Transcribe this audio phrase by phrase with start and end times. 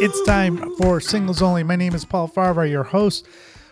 [0.00, 1.64] It's time for Singles Only.
[1.64, 3.26] My name is Paul Farahvar, your host.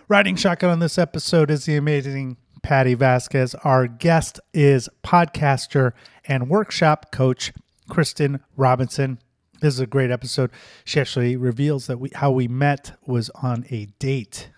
[0.08, 3.54] Riding shotgun on this episode is the amazing Patti Vasquez.
[3.62, 5.92] Our guest is podcaster
[6.24, 7.52] and workshop coach
[7.88, 9.20] Kristin Robinson.
[9.60, 10.50] This is a great episode.
[10.84, 14.50] She actually reveals that we how we met was on a date.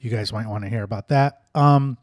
[0.00, 1.42] You guys might want to hear about that.
[1.54, 1.98] Um,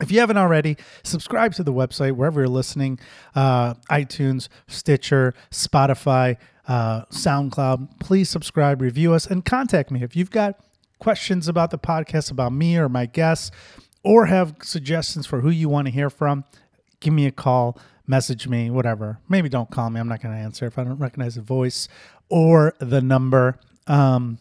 [0.00, 2.98] if you haven't already, subscribe to the website wherever you're listening
[3.34, 8.00] uh, iTunes, Stitcher, Spotify, uh, SoundCloud.
[8.00, 10.02] Please subscribe, review us, and contact me.
[10.02, 10.58] If you've got
[10.98, 13.50] questions about the podcast, about me or my guests,
[14.02, 16.44] or have suggestions for who you want to hear from,
[17.00, 19.18] give me a call, message me, whatever.
[19.28, 20.00] Maybe don't call me.
[20.00, 21.88] I'm not going to answer if I don't recognize the voice
[22.28, 23.58] or the number.
[23.86, 24.38] Um,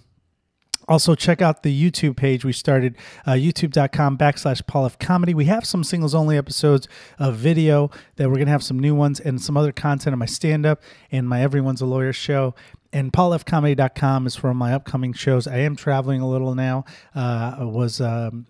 [0.87, 2.45] also, check out the YouTube page.
[2.45, 5.33] We started uh, youtube.com backslash Paul F Comedy.
[5.33, 8.93] We have some singles only episodes of video that we're going to have some new
[8.93, 12.53] ones and some other content on my stand up and my Everyone's a Lawyer show.
[12.93, 15.47] And paulfcomedy.com is for my upcoming shows.
[15.47, 16.85] I am traveling a little now.
[17.15, 17.99] Uh, I was.
[17.99, 18.45] Um,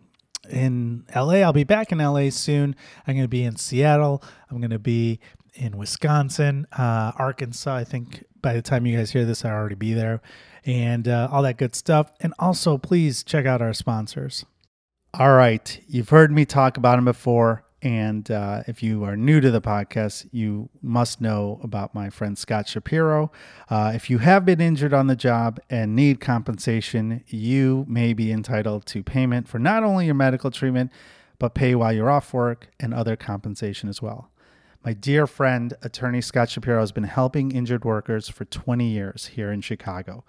[0.47, 1.37] in LA.
[1.37, 2.75] I'll be back in LA soon.
[3.07, 4.21] I'm going to be in Seattle.
[4.51, 5.19] I'm going to be
[5.55, 7.75] in Wisconsin, uh, Arkansas.
[7.75, 10.21] I think by the time you guys hear this, I'll already be there
[10.65, 12.11] and uh, all that good stuff.
[12.19, 14.45] And also, please check out our sponsors.
[15.13, 15.79] All right.
[15.87, 17.63] You've heard me talk about them before.
[17.81, 22.35] And uh, if you are new to the podcast, you must know about my friend
[22.35, 23.31] Scott Shapiro.
[23.69, 28.31] Uh, if you have been injured on the job and need compensation, you may be
[28.31, 30.91] entitled to payment for not only your medical treatment,
[31.37, 34.31] but pay while you're off work and other compensation as well.
[34.83, 39.51] My dear friend, attorney Scott Shapiro, has been helping injured workers for 20 years here
[39.51, 40.23] in Chicago.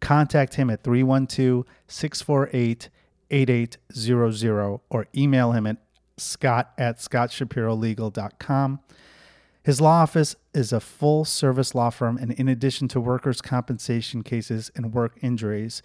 [0.00, 2.88] Contact him at 312 648
[3.30, 5.76] 8800 or email him at
[6.16, 8.80] scott at scottshapirolegal.com.
[9.62, 14.22] His law office is a full service law firm, and in addition to workers' compensation
[14.22, 15.82] cases and work injuries,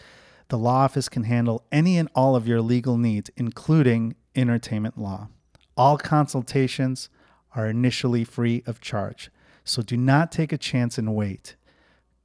[0.48, 5.28] the law office can handle any and all of your legal needs, including entertainment law.
[5.76, 7.10] All consultations
[7.56, 9.30] are initially free of charge,
[9.66, 11.56] so do not take a chance and wait.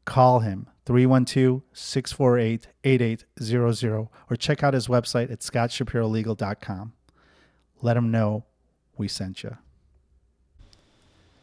[0.05, 6.93] Call him 312 648 8800 or check out his website at scottshapirolegal.com.
[7.83, 8.45] Let him know
[8.97, 9.57] we sent you.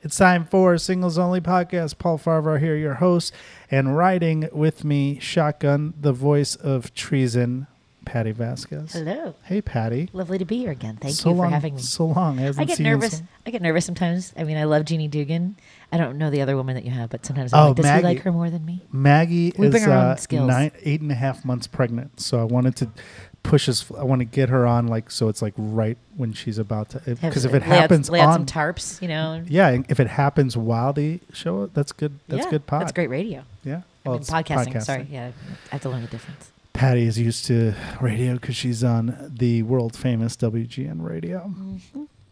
[0.02, 1.98] It's time for Singles Only Podcast.
[1.98, 3.34] Paul Farahvar here, your host,
[3.72, 7.66] and riding with me, shotgun, the voice of treason,
[8.07, 8.94] Patti Vasquez.
[8.94, 9.35] Hello.
[9.44, 10.09] Hey, Patti.
[10.13, 10.97] Lovely to be here again.
[11.00, 11.81] Thank so you for long, having me.
[11.81, 12.38] So long.
[12.38, 13.22] Hasn't I get seen you in nervous.
[13.45, 14.34] I get nervous sometimes.
[14.38, 15.57] I mean, I love Jeannie Dugan.
[15.91, 17.84] I don't know the other woman that you have, but sometimes I'm Oh, like, does
[17.85, 18.07] Maggie.
[18.07, 18.81] he like her more than me?
[18.91, 22.90] Maggie We is uh, nine, eight and a half months pregnant, so I wanted to
[23.44, 23.90] push us.
[23.97, 27.00] I want to get her on like so it's like right when she's about to.
[27.00, 29.44] Because if it lay out- happens lay out some on, tarps, you know.
[29.47, 32.19] yeah, if it happens while they show it, that's good.
[32.28, 32.81] That's Yeah, good pod.
[32.81, 33.44] That's great radio.
[33.63, 35.31] Yeah, I mean, it's podcasting, Sorry, yeah,
[35.68, 36.51] I have to learn the difference.
[36.77, 41.51] Patti is used to radio because she's on the world famous WGN radio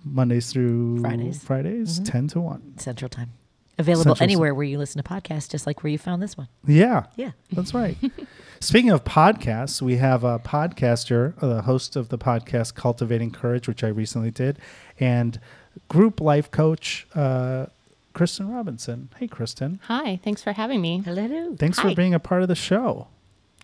[0.03, 1.43] Mondays through Fridays.
[1.43, 2.05] Fridays, Mhm.
[2.11, 2.77] ten to one.
[2.77, 3.31] Central Time,
[3.79, 6.47] available Central- anywhere where you listen to podcasts, just like where you found this one.
[6.67, 7.31] Yeah, Yeah.
[7.51, 7.97] That's right.
[8.59, 13.67] Speaking of podcasts, we have a podcaster, uh, the host of the podcast Cultivating Courage,
[13.67, 14.59] which I recently did,
[14.99, 15.39] and
[15.89, 17.65] group life coach uh,
[18.13, 19.09] Kristin Robinson.
[19.17, 19.79] Hey, Kristin.
[19.87, 21.01] Hi, thanks for having me.
[21.03, 21.55] Hello.
[21.57, 23.07] Thanks for being a part of the show.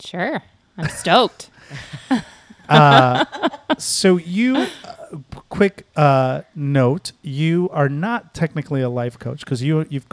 [0.04, 0.42] Sure.
[0.78, 1.50] I'm stoked.
[3.78, 4.68] So, you, uh,
[5.50, 10.06] quick uh, note, you are not technically a life coach because you you've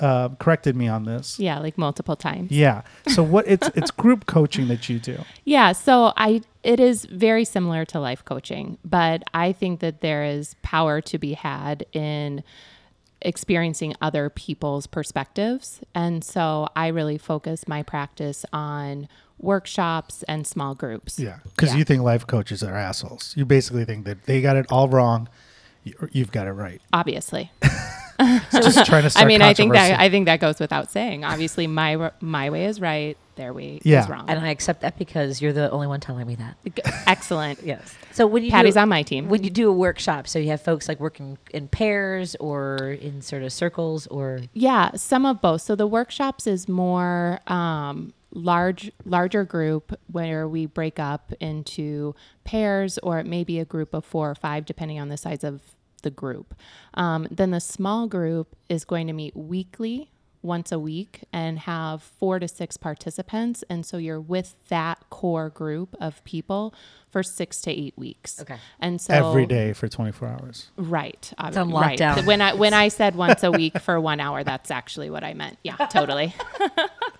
[0.00, 1.38] uh, corrected me on this.
[1.38, 2.50] yeah, like multiple times.
[2.50, 2.82] Yeah.
[3.08, 5.18] So what it's it's group coaching that you do.
[5.44, 10.24] Yeah, so I it is very similar to life coaching, but I think that there
[10.24, 12.42] is power to be had in
[13.20, 15.80] experiencing other people's perspectives.
[15.94, 19.08] And so I really focus my practice on
[19.38, 21.18] workshops and small groups.
[21.18, 21.78] Yeah, because Yeah.
[21.78, 23.32] you think life coaches are assholes.
[23.36, 25.28] You basically think that they got it all wrong.
[25.82, 26.80] you- You've got it right.
[26.92, 27.50] Obviously.
[28.52, 29.10] Just trying to.
[29.10, 29.98] Start I mean, I think that.
[30.00, 31.24] I think that goes without saying.
[31.24, 34.04] Obviously, my my way is right, their way Yeah.
[34.04, 34.24] is wrong.
[34.28, 36.56] And I accept that because you're the only one telling me that.
[37.06, 37.58] Excellent.
[37.64, 37.92] Yes.
[38.12, 39.28] So when you Patti's do, on my team.
[39.28, 43.20] When you do a workshop, so you have folks like working in pairs or in
[43.20, 45.62] sort of circles or Yeah, some of both.
[45.62, 52.14] So the workshops is more um, large, larger group where we break up into
[52.44, 55.44] pairs, or it may be a group of four or five, depending on the size
[55.44, 55.62] of
[56.02, 56.54] the group.
[56.94, 60.10] Um, then the small group is going to meet weekly.
[60.42, 63.64] Once a week and have four to six participants.
[63.70, 66.74] And so you're with that core group of people
[67.08, 68.42] for six to eight weeks.
[68.42, 68.58] Okay.
[68.78, 70.70] And so every day for 24 hours.
[70.76, 71.32] Right.
[71.40, 71.98] It's on right.
[71.98, 72.26] lockdown.
[72.26, 75.32] When I when I said once a week for one hour, that's actually what I
[75.32, 75.56] meant.
[75.62, 76.34] Yeah, totally.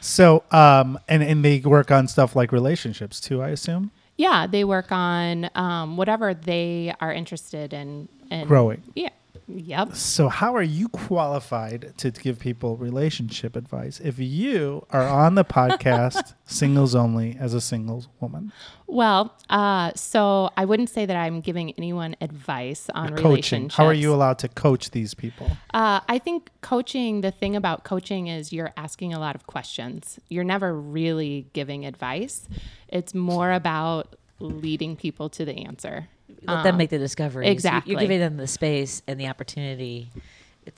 [0.00, 3.90] So, um, and and they work on stuff like relationships too, I assume.
[4.16, 8.08] Yeah, they work on um, whatever they are interested in.
[8.30, 8.82] in Growing.
[8.94, 9.10] Yeah.
[9.48, 9.94] Yep.
[9.94, 15.44] So, how are you qualified to give people relationship advice if you are on the
[15.44, 18.52] podcast Singles Only as a single woman?
[18.86, 23.70] Well, uh, so I wouldn't say that I'm giving anyone advice on Coaching.
[23.70, 25.50] How are you allowed to coach these people?
[25.72, 30.18] Uh, I think coaching, the thing about coaching is you're asking a lot of questions.
[30.28, 32.48] You're never really giving advice.
[32.88, 36.08] It's more about leading people to the answer.
[36.46, 37.48] Let them um, make the discovery.
[37.48, 37.92] Exactly.
[37.92, 40.10] You're giving them the space and the opportunity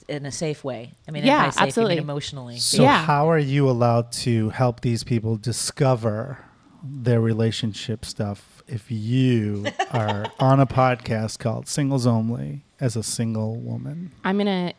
[0.07, 0.91] in a safe way.
[1.07, 1.95] I mean, Yeah, and safe, absolutely.
[1.95, 2.57] Mean emotionally.
[2.57, 3.03] So, Yeah.
[3.03, 6.39] how are you allowed to help these people discover
[6.83, 13.55] their relationship stuff if you are on a podcast called Singles Only as a single
[13.57, 14.11] woman?
[14.23, 14.73] I'm going to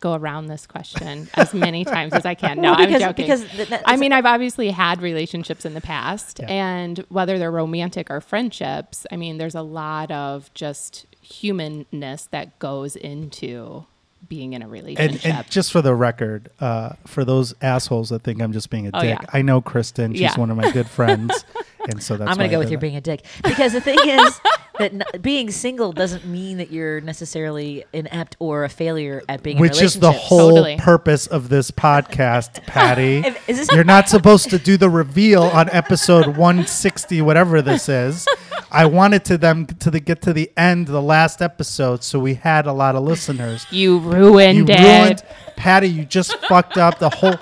[0.00, 2.60] go around this question as many times as I can.
[2.60, 3.14] No, Well, I'm joking.
[3.24, 6.46] because th- that- I mean, I've obviously had relationships in the past, Yeah.
[6.50, 12.58] and whether they're romantic or friendships, I mean, there's a lot of just humanness that
[12.58, 13.84] goes into
[14.28, 15.24] being in a relationship.
[15.34, 18.90] and just for the record, uh, for those assholes that think I'm just being a
[18.92, 19.26] Oh, dick, yeah.
[19.32, 20.12] I know Kristin.
[20.12, 20.36] She's Yeah.
[20.36, 21.44] one of my good friends,
[21.88, 23.72] and so that's I'm going to go I with did you being a dick because
[23.72, 24.40] the thing is
[24.78, 29.58] that n- being single doesn't mean that you're necessarily inept or a failure at being
[29.58, 30.76] Which in is the whole Totally.
[30.78, 33.18] purpose of this podcast, Patti.
[33.18, 37.88] If- is this- You're not supposed to do the reveal on episode 160, whatever this
[37.88, 38.26] is.
[38.70, 42.34] I wanted to them to the, get to the end, the last episode, so we
[42.34, 43.66] had a lot of listeners.
[43.70, 44.80] you ruined You it.
[44.80, 45.22] ruined,
[45.56, 45.88] Patti.
[45.88, 47.36] You just fucked up the whole.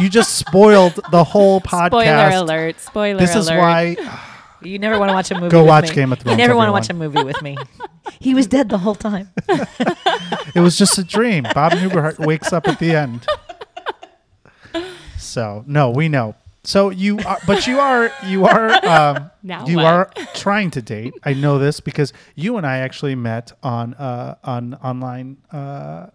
[0.00, 1.86] You just spoiled the whole podcast.
[1.88, 2.80] Spoiler alert!
[2.80, 3.20] Spoiler alert.
[3.20, 3.42] This alert!
[3.42, 3.96] is why
[4.64, 5.50] You never want to watch a movie.
[5.50, 5.94] Go with watch me.
[5.94, 6.32] Game of Thrones.
[6.32, 7.56] You Thrones, never want to watch a movie with me.
[8.20, 9.30] he was dead the whole time.
[10.54, 11.44] it was just a dream.
[11.54, 13.26] Bob Newhart wakes up at the end.
[15.18, 16.34] So no, we know.
[16.62, 19.84] So you are, but you are, you are, um, Now you what?
[19.84, 21.12] are trying to date.
[21.22, 26.06] I know this because you and I actually met on uh, on online uh,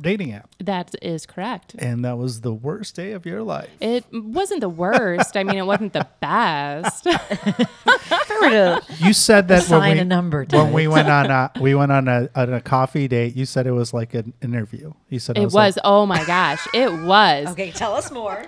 [0.00, 1.74] dating app, that is correct.
[1.78, 3.68] and that was the worst day of your life.
[3.80, 5.36] It wasn't the worst.
[5.36, 7.06] I mean, it wasn't the best.
[7.06, 11.08] If I were to You said that when we a number to when we went
[11.08, 13.36] on a we went on a on a coffee date.
[13.36, 14.92] You said it was like an interview.
[15.08, 17.48] You said It was, like- Oh my gosh, it was.
[17.48, 18.44] Okay, tell us more.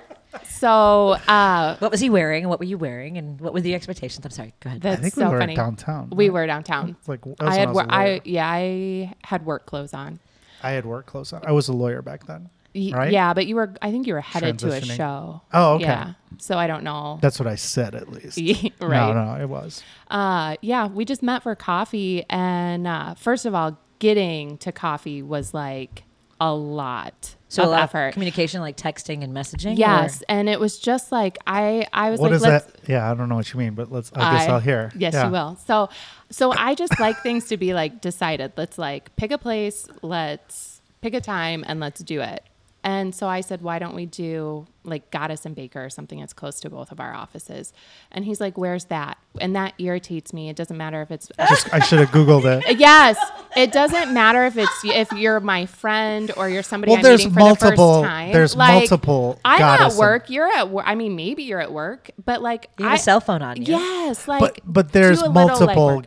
[0.48, 2.48] So uh, What was he wearing?
[2.48, 3.16] What were you wearing?
[3.18, 4.24] And what were the expectations?
[4.24, 4.52] I'm sorry.
[4.60, 4.82] Go ahead.
[4.82, 5.54] that's I think so we were funny.
[5.54, 6.10] downtown.
[6.10, 6.32] We right?
[6.34, 6.96] were downtown.
[6.98, 9.94] It's like that was I had was wor- a I yeah I had work clothes
[9.94, 10.18] on.
[10.64, 11.42] I had work clothes on.
[11.46, 12.48] I was a lawyer back then.
[12.74, 13.12] Y- Right?
[13.12, 13.72] Yeah, but you were.
[13.82, 15.42] I think you were headed to a show.
[15.52, 15.84] Oh, okay.
[15.84, 16.12] Yeah.
[16.38, 17.18] So I don't know.
[17.22, 18.36] That's what I said at least.
[18.80, 19.14] right.
[19.14, 19.84] No, no, it was.
[20.10, 25.22] Uh, yeah, we just met for coffee, and uh, first of all, getting to coffee
[25.22, 26.02] was like
[26.40, 28.08] a lot So of a lot effort.
[28.08, 29.78] of communication, like texting and messaging.
[29.78, 32.64] Yes, and it was just like I, I was What like, is let's.
[32.66, 32.88] that?
[32.88, 34.12] Yeah, I don't know what you mean, but let's.
[34.14, 34.90] I guess I- I'll hear.
[34.96, 35.26] Yes, Yeah.
[35.26, 35.56] you will.
[35.66, 35.88] So,
[36.30, 38.52] so I just like things to be like decided.
[38.56, 39.86] Let's like pick a place.
[40.02, 42.42] Let's pick a time and let's do it.
[42.84, 46.34] And so I said, why don't we do like Goddess and Baker or something that's
[46.34, 47.72] close to both of our offices?
[48.12, 49.16] And he's like, where's that?
[49.40, 50.50] And that irritates me.
[50.50, 52.78] It doesn't matter if it's Just, I should have googled it.
[52.84, 53.16] Yes,
[53.56, 57.20] it doesn't matter if it's if you're my friend or you're somebody Well, I'm there's
[57.20, 58.32] meeting for multiple- the first time.
[58.32, 60.28] there's Like, multiple I'm goddess at and- work.
[60.30, 60.84] You're at work.
[60.86, 63.56] I mean, maybe you're at work, but like You have I- a cell phone on
[63.56, 63.64] you.
[63.76, 66.04] Yes, like But but there's do little multiple legwork.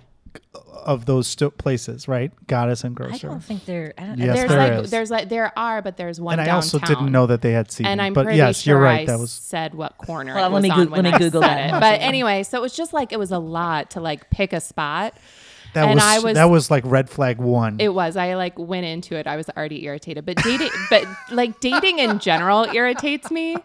[0.85, 2.31] Of those sto- places, right?
[2.47, 3.93] Goddess and I don't think they're.
[3.97, 4.91] I don't, Yes, there's there like is.
[4.91, 7.71] there's like there are, but there's one and I also didn't know that they had
[7.71, 7.91] seating.
[7.91, 9.01] And I'm but pretty yes, sure you're right.
[9.01, 11.11] I that was said what corner Hold it on, let was me on when let
[11.11, 11.67] me I Google that.
[11.67, 11.71] it.
[11.79, 14.59] But anyway, so it was just like it was a lot to like pick a
[14.61, 15.17] spot.
[15.73, 17.77] that and was, I was- that was like red flag one.
[17.79, 18.15] It was.
[18.15, 19.27] I like went into it.
[19.27, 20.25] I was already irritated.
[20.25, 23.57] But dating, but like dating in general irritates me.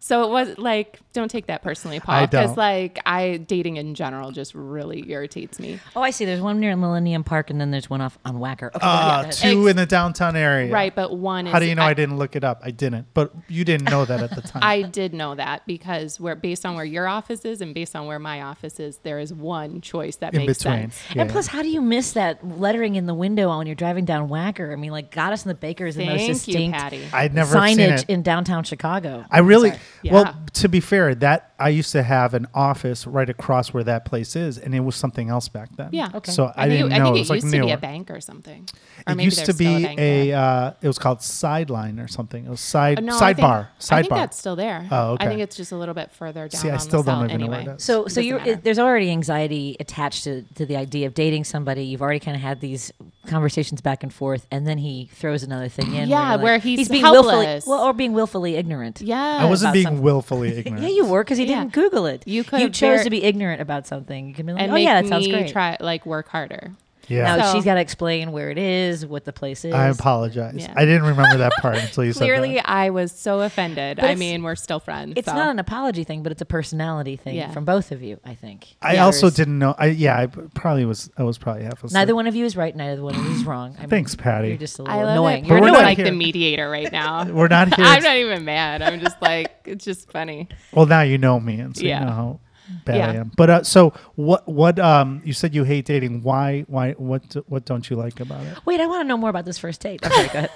[0.00, 3.94] So it was like, don't take that personally, I Paul, because like I dating in
[3.94, 5.78] general just really irritates me.
[5.96, 6.24] Oh, I see.
[6.24, 8.68] There's one near Millennium Park, and then there's one off on Wacker.
[8.68, 10.72] Okay, Ah, yeah, two Ex- in the downtown area.
[10.72, 11.52] Right, but one is.
[11.52, 12.60] How do you know I, I, didn't look it up?
[12.62, 14.62] I didn't, but you didn't know that at the time.
[14.64, 18.06] I did know that because we're based on where your office is and based on
[18.06, 20.90] where my office is, there is one choice that in makes between.
[20.90, 21.00] sense.
[21.14, 24.04] Yeah, And plus, how do you miss that lettering in the window when you're driving
[24.04, 24.72] down Wacker?
[24.72, 27.02] I mean, like Goddess and the Baker is the most Thank you, distinct Patti.
[27.12, 28.08] I'd never seen signage it.
[28.10, 29.24] in downtown Chicago.
[29.30, 29.80] I really Sorry.
[30.10, 30.34] well.
[30.54, 34.36] To be fair, that I used to have an office right across where that place
[34.36, 35.88] is, and it was something else back then.
[35.92, 36.10] Yeah.
[36.14, 36.30] Okay.
[36.30, 37.70] So I, think didn't it, know I think it it, was like used to be
[37.70, 38.68] a bank or something.
[39.06, 40.32] Or It maybe used to be bank a.
[40.32, 42.44] Uh, it was called Sideline or something.
[42.46, 43.68] It was side Uh, no, I think- sidebar.
[43.90, 44.86] I think that's still there.
[44.90, 45.26] Oh, okay.
[45.26, 46.60] I think it's just a little bit further down.
[46.60, 47.72] See, I still the don't south even know where anyway.
[47.74, 47.84] it is.
[47.84, 48.50] So, so you're matter.
[48.52, 51.84] it, there's already anxiety attached to, to the idea of dating somebody.
[51.84, 52.92] You've already kind of had these
[53.26, 56.08] conversations back and forth, and then he throws another thing in.
[56.08, 59.00] Yeah, you're where he's being willfully, well, or being willfully ignorant.
[59.00, 59.38] Yeah.
[59.40, 60.02] I wasn't being something.
[60.02, 60.82] willfully ignorant.
[60.94, 61.60] You were because he Yeah.
[61.60, 62.22] didn't Google it.
[62.26, 64.28] You You chose to be ignorant about something.
[64.28, 65.48] You can be like, and oh yeah, that sounds great.
[65.50, 66.72] try like work harder.
[67.08, 67.36] Yeah.
[67.36, 69.72] Now So- she's got to explain where it is, what the place is.
[69.74, 70.54] I apologize.
[70.56, 70.72] Yeah.
[70.76, 72.70] I didn't remember that part until you Clearly, said that.
[72.70, 73.96] I was so offended.
[73.96, 75.14] But I it's- mean, we're still friends.
[75.16, 75.34] It's so.
[75.34, 77.50] not an apology thing, but it's a personality thing Yeah.
[77.50, 78.20] from both of you.
[78.24, 78.76] I think.
[78.82, 79.74] I Yeah, also there's- didn't know.
[79.78, 81.10] I yeah, I probably was.
[81.16, 81.92] I was probably half asleep.
[81.92, 82.74] Neither one of you is right.
[82.76, 83.74] Neither one of you is wrong.
[83.78, 84.48] I mean, Thanks, Patti.
[84.48, 85.44] You're just a I little love annoying.
[85.44, 85.48] it.
[85.48, 85.96] You're But we're not annoying.
[85.98, 87.24] like the mediator right now.
[87.38, 87.84] We're not here.
[87.86, 88.82] I'm not even mad.
[88.82, 90.48] I'm just like it's just funny.
[90.72, 92.00] well, now you know me, and so Yeah.
[92.00, 92.40] you know how
[92.84, 93.32] bad I am.
[93.36, 94.46] But uh, so what?
[94.48, 94.78] What?
[94.78, 96.22] Um, you said you hate dating.
[96.22, 96.64] Why?
[96.68, 96.92] Why?
[96.92, 97.36] What?
[97.48, 98.58] What don't you like about it?
[98.64, 100.00] Wait, I want to know more about this first date.
[100.06, 100.50] Okay, go ahead.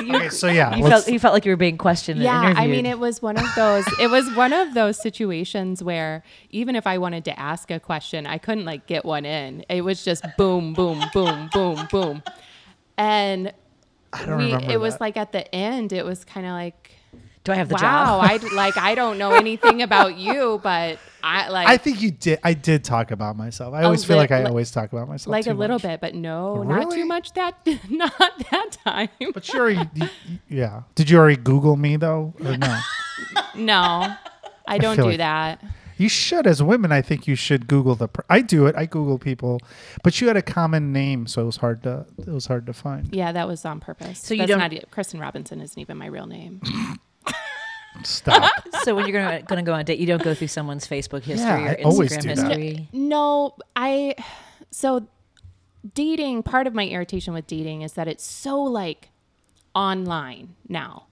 [0.00, 2.20] You, Okay, so yeah, you felt you felt like you were being questioned.
[2.20, 3.84] Yeah, and I mean, it was one of those.
[4.00, 8.26] It was one of those situations where even if I wanted to ask a question,
[8.26, 9.64] I couldn't like get one in.
[9.68, 12.22] It was just boom, boom, boom, boom, boom,
[12.98, 13.52] and
[14.12, 14.44] I don't we.
[14.46, 14.72] remember.
[14.72, 16.92] It was like at the end, it was kind of like,
[17.44, 18.24] Do I have the wow, job?
[18.30, 22.10] I d- like I don't know anything about you, but I like I think you
[22.10, 22.38] did.
[22.42, 23.74] I did talk about myself.
[23.74, 25.30] I always feel lit- like I li- always talk about myself.
[25.30, 25.82] like too a little much.
[25.82, 27.32] bit, but no, not too much.
[27.34, 27.54] That
[27.90, 28.12] not
[28.50, 29.08] that time.
[29.34, 30.10] But you already, y- y-
[30.48, 30.82] yeah.
[30.94, 32.80] Did you already Google me though, or no?
[33.54, 34.12] No,
[34.66, 35.62] I don't feel do like- that.
[35.96, 38.08] You should, as women, I think you should Google the.
[38.08, 38.74] Per- I do it.
[38.76, 39.60] I Google people,
[40.02, 42.04] but you had a common name, so it was hard to.
[42.18, 43.14] It was hard to find.
[43.14, 44.18] Yeah, that was on purpose.
[44.18, 46.60] So you That's don't- Not, Kristin Robinson isn't even my real name.
[48.02, 48.50] Stop.
[48.82, 51.22] so when you're gonna gonna go on a date, you don't go through someone's Facebook
[51.22, 52.58] history Yeah, or I always Instagram do that.
[52.58, 52.88] history.
[52.92, 54.14] No, I.
[54.70, 55.06] So,
[55.94, 56.42] dating.
[56.42, 59.10] Part of my irritation with dating is that it's so like
[59.74, 61.06] online now,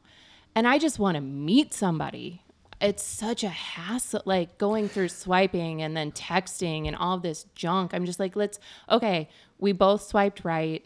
[0.54, 2.42] and I just want to meet somebody.
[2.80, 7.94] It's such a hassle, like going through swiping and then texting and all this junk.
[7.94, 8.58] I'm just like, let's.
[8.90, 10.84] Okay, we both swiped right.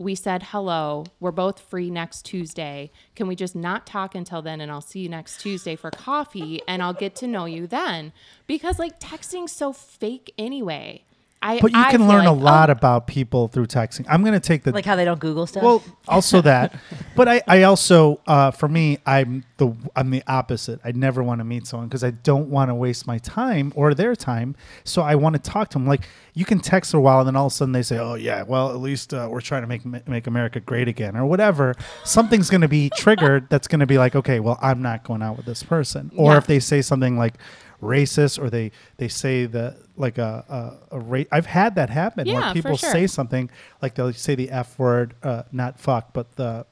[0.00, 1.04] We said hello.
[1.20, 2.90] We're both free next Tuesday.
[3.14, 4.62] Can we just not talk until then?
[4.62, 8.14] And I'll see you next Tuesday for coffee and I'll get to know you then.
[8.46, 11.04] Because like texting's so fake anyway.
[11.42, 14.04] I, But you I can learn a lot oh, about people through texting.
[14.10, 15.62] I'm going to take the Like how they don't Google stuff.
[15.62, 16.74] well, also that,
[17.16, 20.80] but I, I also, uh, for me, I'm the I'm the opposite.
[20.84, 23.94] I never want to meet someone because I don't want to waste my time or
[23.94, 24.54] their time.
[24.84, 25.86] So I want to talk to them.
[25.86, 26.02] Like
[26.34, 28.14] you can text for a while, and then all of a sudden they say, "Oh
[28.16, 31.74] yeah, well at least uh, we're trying to make make America great again," or whatever.
[32.04, 33.48] Something's going to be triggered.
[33.48, 36.10] That's going to be like, okay, well I'm not going out with this person.
[36.16, 36.38] Or Yeah.
[36.38, 37.34] if they say something like
[37.80, 42.26] racist or they they say the like a a, a ra- I've had that happen
[42.26, 42.90] Yeah, where people sure.
[42.90, 43.50] say something
[43.82, 46.66] like they'll say the f word uh, not fuck but the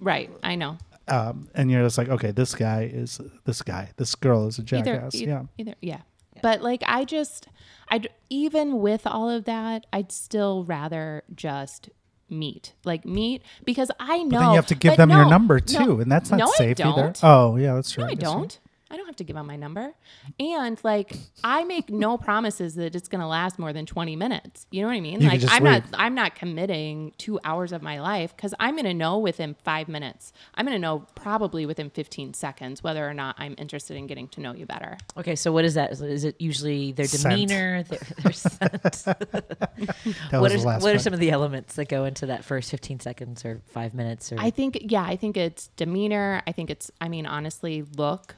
[0.00, 0.30] right.
[0.42, 0.78] I know.
[1.08, 4.62] um, and you're just like okay this guy is this guy this girl is a
[4.62, 6.00] Either, jackass e- yeah either, yeah.
[6.42, 7.46] But like, I just,
[7.88, 11.88] I even with all of that, I'd still rather just
[12.28, 14.30] meet, like meet, because I know.
[14.30, 16.30] but then you have to give but them your no, number no, too and that's
[16.30, 17.20] not no, I safe either don't.
[17.22, 18.58] oh yeah that's true No, I guess don't.
[18.92, 19.94] I don't have to give out my number.
[20.38, 24.66] And like I make no promises that it's going to last more than 20 minutes.
[24.70, 25.20] You know what I mean?
[25.22, 25.72] You like I'm leave.
[25.72, 29.54] not I'm not committing 2 hours of my life cuz I'm going to know within
[29.64, 30.32] 5 minutes.
[30.54, 34.28] I'm going to know probably within 15 seconds whether or not I'm interested in getting
[34.28, 34.98] to know you better.
[35.16, 35.92] okay, so what is that?
[35.92, 37.22] Is it- Is it usually their Scent.
[37.32, 37.82] demeanor?
[37.88, 39.06] Their, their scent?
[40.32, 43.44] what are, what are some of the elements that go into that first 15 seconds
[43.44, 44.30] or five minutes?
[44.32, 46.42] Or I think yeah, I think it's demeanor.
[46.46, 48.36] I think it's I mean honestly, look.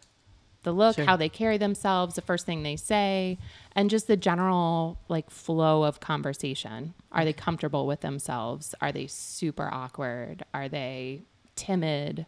[0.64, 1.04] The look, Sure.
[1.04, 3.38] how they carry themselves, the first thing they say,
[3.76, 6.94] and just the general like flow of conversation.
[7.12, 8.75] Are they comfortable with themselves?
[8.80, 10.44] Are they super awkward?
[10.52, 11.23] Are they
[11.54, 12.26] timid?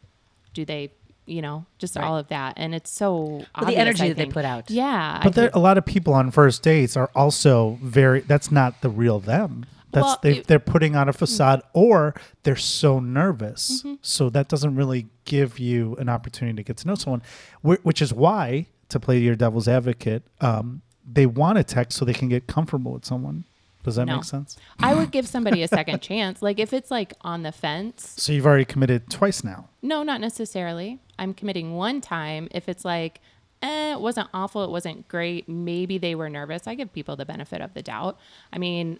[0.54, 0.92] Do they,
[1.26, 2.04] you know, just Right.
[2.04, 2.54] all of that.
[2.56, 4.70] And it's so Well, the energy I that they put out.
[4.70, 5.20] Yeah.
[5.22, 8.88] But there, a lot of people on first dates are also very that's not the
[8.88, 9.66] real them
[9.96, 13.94] that's Well, they, it- they're putting on a facade or they're so nervous Mm-hmm.
[14.02, 17.22] so that doesn't really give you an opportunity to get to know someone
[17.62, 20.82] which is why to play your devil's advocate um,
[21.18, 23.44] they want to text so they can get comfortable with someone
[23.84, 24.16] does that No.
[24.16, 26.42] make sense I would give somebody a second chance.
[26.42, 30.20] Like if it's like on the fence, so you've already committed twice now No, not
[30.20, 30.98] necessarily.
[31.18, 32.48] I'm committing one time.
[32.50, 33.20] If it's like,
[33.62, 36.66] eh, it wasn't awful, it wasn't great, maybe they were nervous.
[36.66, 38.18] I give people the benefit of the doubt.
[38.52, 38.98] I mean,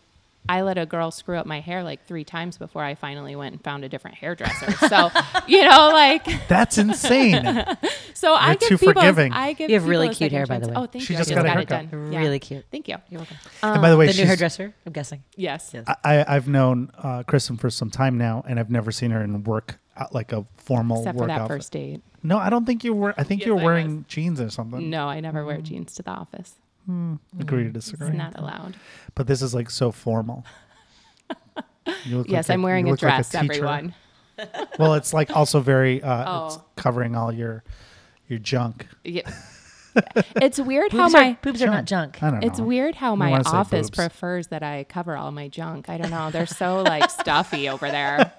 [0.49, 3.55] I let a girl screw up my hair like three times before I finally went
[3.55, 4.73] and found a different hairdresser.
[4.89, 5.11] So,
[5.49, 7.35] you know, like, that's insane
[8.15, 9.33] so I You're give too people, forgiving.
[9.33, 10.75] I give You have really cute second hair, by the way.
[10.77, 11.19] Oh, thank She you.
[11.19, 12.13] just I got a got it done.
[12.13, 12.21] Yeah.
[12.21, 12.65] Really cute.
[12.71, 12.97] Thank you.
[13.11, 13.37] You're welcome.
[13.63, 15.25] and by the way the she's, new hairdresser, I'm guessing.
[15.35, 15.71] Yes.
[15.75, 15.87] Yes.
[16.05, 19.43] I, I've known uh, Kristin for some time now, and I've never seen her in
[19.45, 21.57] work uh, like a formal Except for that outfit.
[21.57, 22.03] first date.
[22.23, 23.15] No, I don't think you were.
[23.17, 24.91] I think Yes, you were I wearing jeans or something.
[24.91, 26.55] No, I never wear jeans to the office.
[26.89, 28.09] Agree to disagree.
[28.09, 28.77] It's not allowed.
[29.15, 30.45] But this is like so formal.
[32.05, 33.45] You look yes, like I'm wearing you a look like dress, teacher.
[33.55, 33.95] everyone.
[34.79, 36.03] Well, it's like also very.
[36.03, 36.65] Uh, It's Oh.
[36.77, 37.63] covering all your
[38.29, 38.87] your junk.
[39.05, 39.31] Yeah.
[40.37, 42.23] it's weird how my are, boobs are not junk.
[42.23, 42.47] I don't know.
[42.47, 45.89] it's weird how I my wanna office prefers that I cover all my junk.
[45.89, 46.31] I don't know.
[46.31, 48.33] They're so like stuffy over there.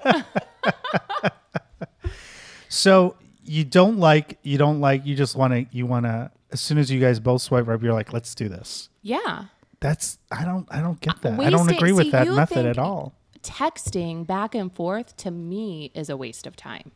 [2.70, 6.62] So you don't like you don't like you just want to you want to as
[6.62, 8.90] soon as you guys both swipe right, you're like, let's do this.
[9.02, 9.46] Yeah.
[9.80, 11.40] That's I don't I don't get that.
[11.40, 13.14] I don't agree with see, that method at all.
[13.42, 16.92] Texting back and forth to me is a waste of time.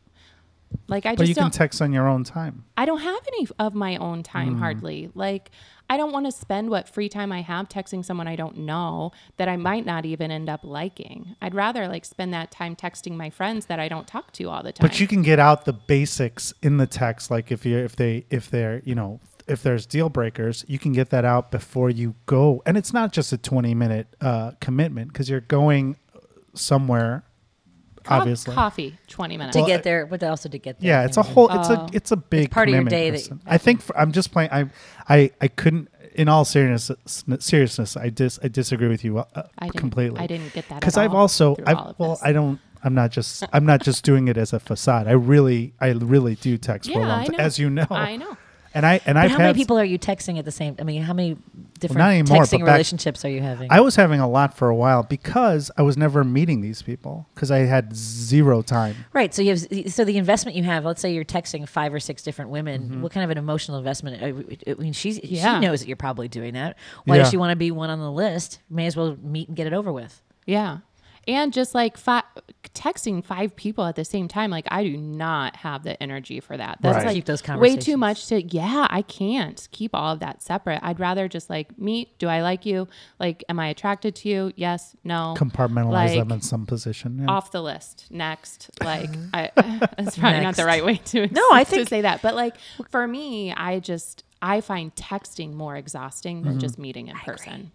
[0.87, 2.65] Like I But just you can text on your own time.
[2.77, 4.59] I don't have any of my own time mm.
[4.59, 5.11] hardly.
[5.13, 5.51] Like
[5.89, 9.11] I don't want to spend what free time I have texting someone I don't know
[9.37, 11.35] that I might not even end up liking.
[11.41, 14.63] I'd rather like spend that time texting my friends that I don't talk to all
[14.63, 14.87] the time.
[14.87, 18.25] But you can get out the basics in the text, like if you if they
[18.29, 22.15] if they're you know if there's deal breakers, you can get that out before you
[22.25, 25.95] go, and it's not just a 20 minute uh, commitment because you're going
[26.53, 27.23] somewhere.
[28.03, 29.55] Co- obviously, coffee 20 minutes.
[29.55, 30.87] to get there, but also to get there.
[30.87, 31.73] yeah, it's a whole it's Oh.
[31.73, 33.41] a it's a big part of your commitment, day that- Kristin.
[33.45, 34.49] I think for, I'm just playing.
[34.51, 34.69] I
[35.07, 35.89] I I couldn't.
[36.15, 40.19] In all seriousness, seriousness, I dis I disagree with you uh, I completely.
[40.19, 42.23] I didn't get that because I've also I've, all of well this.
[42.23, 45.07] I don't I'm not just I'm not just doing it as a facade.
[45.07, 47.85] I really I really do text for a Yeah, long I time, as you know.
[47.91, 48.35] I know.
[48.73, 50.75] And I and I've how had many people are you texting at the same?
[50.79, 51.35] I mean, how many
[51.79, 53.69] different not anymore, texting but back- relationships are you having?
[53.71, 57.27] I was having a lot for a while because I was never meeting these people
[57.35, 58.95] because I had zero time.
[59.13, 59.33] right.
[59.33, 60.85] So you have so the investment you have.
[60.85, 62.83] Let's say you're texting five or six different women.
[62.83, 63.01] Mm-hmm.
[63.01, 64.23] What kind of an emotional investment?
[64.23, 65.55] I I mean, she's Yeah.
[65.55, 66.77] she knows that you're probably doing that.
[67.05, 67.23] Why Yeah.
[67.23, 68.59] does she want to be one on the list?
[68.69, 70.21] May as well meet and get it over with.
[70.45, 70.77] Yeah.
[71.27, 72.23] And just like fi-
[72.73, 76.57] texting five people at the same time, like I do not have the energy for
[76.57, 76.79] that.
[76.81, 77.05] That's Right.
[77.07, 80.79] like Keep those way too much to, yeah, I can't keep all of that separate.
[80.81, 82.17] I'd rather just like meet.
[82.17, 82.87] Do I like you?
[83.19, 84.51] Like, am I attracted to you?
[84.55, 85.35] Yes, no.
[85.37, 87.19] Compartmentalize Like, them in some position.
[87.19, 87.27] yeah.
[87.29, 88.07] Off the list.
[88.09, 88.71] Next.
[88.83, 89.51] Like, I,
[89.97, 92.21] that's probably not the right way to, No, I to think- say that.
[92.23, 92.55] But like,
[92.89, 96.49] for me, I just, I find texting more exhausting Mm-hmm.
[96.49, 97.71] than just meeting in person.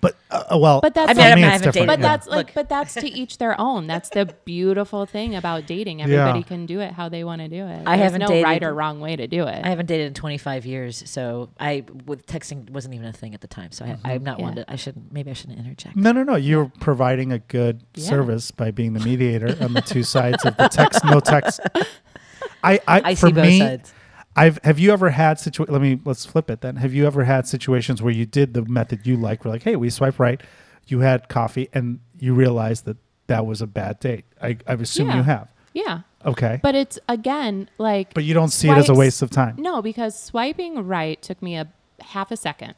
[0.00, 2.02] But uh, well, But that's I for mean, I haven't it's dated But yeah.
[2.02, 2.54] that's like, Look.
[2.54, 3.86] but that's to each their own.
[3.86, 6.02] That's the beautiful thing about dating.
[6.02, 7.82] Everybody can do it how they want to do it.
[7.86, 9.64] I There's haven't no dated- right or wrong way to do it.
[9.64, 13.40] I haven't dated in 25 years, so I with texting wasn't even a thing at
[13.40, 13.72] the time.
[13.72, 14.70] So I, I'm not one to.
[14.70, 15.12] I shouldn't.
[15.12, 15.96] Maybe I shouldn't interject.
[15.96, 16.34] No, no, no.
[16.36, 18.08] You're providing a good Yeah.
[18.08, 21.60] service by being the mediator on the two sides of the text, no text.
[22.62, 23.92] I, I, I for see both me, sides.
[24.36, 25.64] I've have you ever had situ?
[25.68, 26.76] Let me let's flip it then.
[26.76, 29.44] Have you ever had situations where you did the method you like?
[29.44, 30.40] We're like, hey, we swipe right.
[30.86, 32.96] You had coffee, and you realized that
[33.28, 34.24] that was a bad date.
[34.42, 35.16] I, I assume Yeah.
[35.16, 35.48] you have.
[35.72, 38.98] yeah, Okay, but, but it's again like but you don't see it as a swipes-
[38.98, 39.54] waste of time.
[39.58, 41.68] No, because swiping right took me a
[42.00, 42.74] half a second.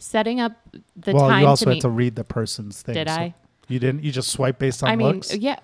[0.00, 0.52] Setting up
[0.94, 1.80] the well, time you also to had meet.
[1.82, 2.94] to read the person's thing.
[2.94, 3.34] Did so I?
[3.66, 4.04] You didn't.
[4.04, 5.34] You just swipe based on I mean, looks.
[5.36, 5.58] yeah.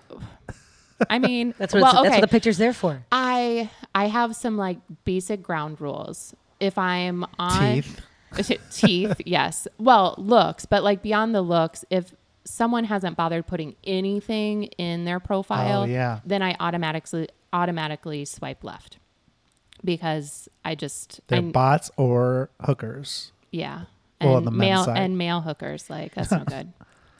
[1.09, 1.83] I mean, That's what.
[1.83, 2.09] well, it's, okay.
[2.09, 3.01] That's what the picture's there for.
[3.35, 6.35] I I have some like basic ground rules.
[6.59, 8.01] If I'm on Teeth.
[8.71, 9.67] teeth, yes.
[9.77, 15.19] Well, looks, but like beyond the looks, if someone hasn't bothered putting anything in their
[15.19, 16.19] profile, Oh, yeah.
[16.25, 18.97] then I automatically automatically swipe left
[19.83, 23.31] because I just They're I, bots or hookers.
[23.51, 23.81] yeah.
[24.21, 24.97] Well, on And male side.
[24.97, 26.71] and male hookers like that's no good.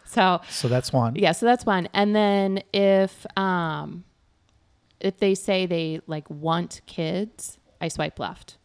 [0.05, 1.15] So So that's one.
[1.15, 1.87] yeah, so that's one.
[1.93, 4.03] And then if um
[4.99, 8.57] if they say they like want kids, I swipe left.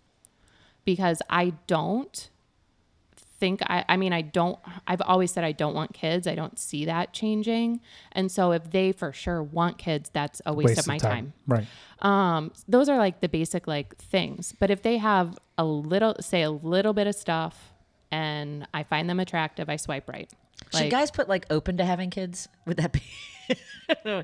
[0.84, 2.30] Because I don't
[3.40, 6.26] think I I mean I don't I've always said I don't want kids.
[6.26, 7.80] I don't see that changing.
[8.12, 11.32] And so if they for sure want kids, that's a waste, of my time.
[11.48, 11.66] Right.
[12.00, 14.54] Um those are like the basic like things.
[14.58, 17.72] But if they have a little say a little bit of stuff
[18.12, 20.30] and I find them attractive, I swipe right.
[20.73, 22.49] Should Like- guys put like open to having kids?
[22.66, 23.03] Would that be?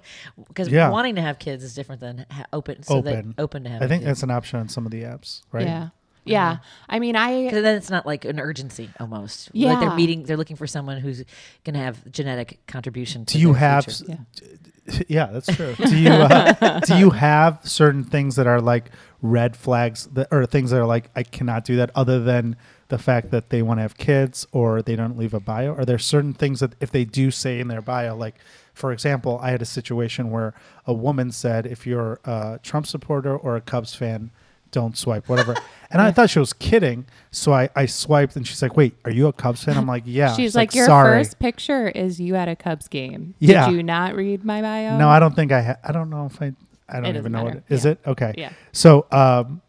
[0.49, 0.91] Because Yeah.
[0.91, 2.83] wanting to have kids is different than ha- open.
[2.85, 3.35] So Open.
[3.37, 4.07] That open to having I think kids.
[4.21, 5.67] that's an option on some of the apps, right?
[5.67, 5.89] Yeah.
[6.25, 6.59] Yeah.
[6.89, 9.53] I mean, I, Because then it's not like an urgency almost.
[9.55, 9.97] Like they're Yeah.
[9.97, 11.25] meeting, they're looking for someone who's
[11.65, 13.25] going to have genetic contribution.
[13.27, 13.85] To Do you their have?
[13.87, 14.05] future.
[14.09, 14.17] Yeah.
[15.09, 15.75] Yeah, that's true.
[15.85, 20.47] do you uh, do you have certain things that are like red flags that or
[20.47, 22.55] things that are like I cannot do that other than
[22.89, 25.75] the fact that they want to have kids or they don't leave a bio?
[25.75, 28.37] Are there certain things that if they do say in their bio, like
[28.77, 30.53] for example, I had a situation where
[30.85, 34.31] a woman said, if you're a Trump supporter or a Cubs fan,
[34.71, 35.57] don't swipe, whatever.
[35.89, 37.07] And I thought she was kidding.
[37.31, 39.79] So I, I swiped and she's like, wait, are you a Cubs fan?
[39.79, 40.35] I'm like, yeah.
[40.35, 41.17] she's like, your sorry.
[41.17, 43.37] first picture is you at a Cubs game.
[43.39, 43.69] Yeah.
[43.69, 44.99] Did you not read my bio?
[44.99, 45.63] No, I don't think I.
[45.63, 46.53] Ha- I don't know if I.
[46.89, 47.85] I don't even know what it is.
[47.85, 47.93] Yeah.
[47.93, 48.35] It okay.
[48.37, 48.53] Yeah.
[48.73, 49.63] So, um,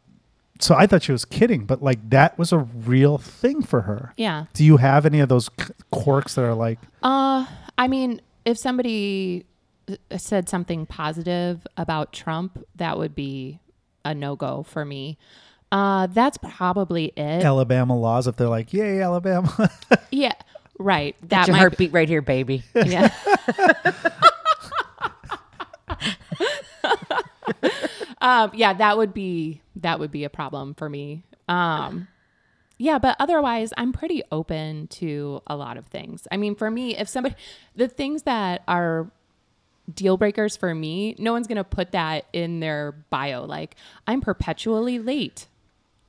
[0.60, 4.14] so I thought she was kidding, but like that was a real thing for her.
[4.18, 4.46] Yeah.
[4.54, 5.50] Do you have any of those
[5.92, 6.80] quirks that are like?
[7.04, 7.46] Uh,
[7.78, 9.46] I mean, if somebody
[9.90, 13.60] uh, said something positive about Trump, that would be
[14.06, 15.18] a no go for me.
[15.72, 17.44] Uh, that's probably it.
[17.44, 19.70] Alabama laws, if they're like, yay, Alabama.
[20.12, 20.34] yeah,
[20.80, 21.16] right.
[21.22, 22.64] That That's your might heartbeat right here, baby.
[22.74, 23.14] Yeah.
[28.22, 31.24] um, yeah, that would be that would be a problem for me.
[31.48, 32.08] Um,
[32.78, 36.28] yeah, but otherwise, I'm pretty open to a lot of things.
[36.32, 37.36] I mean, for me, if somebody,
[37.76, 39.10] the things that are
[39.94, 43.46] deal breakers for me, no one's gonna put that in their bio.
[43.46, 45.48] Like, I'm perpetually late.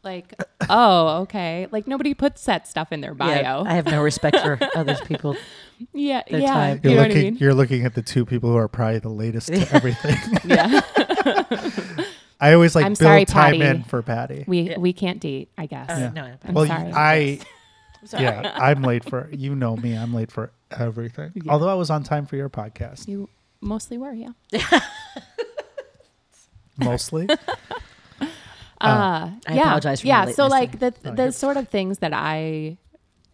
[0.04, 0.34] Like,
[0.68, 1.68] oh, okay.
[1.70, 3.62] Like nobody puts that stuff in their bio.
[3.62, 5.36] Yeah, I have no respect for other people.
[5.92, 6.52] Yeah, their yeah.
[6.52, 6.80] time.
[6.82, 7.22] You You're know what I looking.
[7.24, 7.36] mean?
[7.38, 10.16] You're looking at the two people who are probably the latest to everything.
[10.44, 10.80] Yeah.
[12.40, 13.64] I always like I'm build sorry, time Patti.
[13.78, 14.44] in for Patti.
[14.46, 14.78] We Yeah.
[14.78, 15.90] we can't date, I guess.
[15.90, 16.92] Uh, No, I'm well, sorry.
[16.92, 17.40] I
[18.00, 18.22] I'm sorry.
[18.24, 19.28] yeah, I'm late for.
[19.32, 19.96] You know me.
[19.96, 21.32] I'm late for everything.
[21.34, 21.52] Yeah.
[21.52, 23.28] Although I was on time for your podcast, You
[23.60, 24.30] mostly were, yeah.
[26.78, 27.28] mostly.
[27.30, 27.34] Uh,
[28.80, 29.62] I yeah.
[29.62, 30.24] apologize for my yeah.
[30.30, 32.76] So lateness like the Oh, the sort of things that I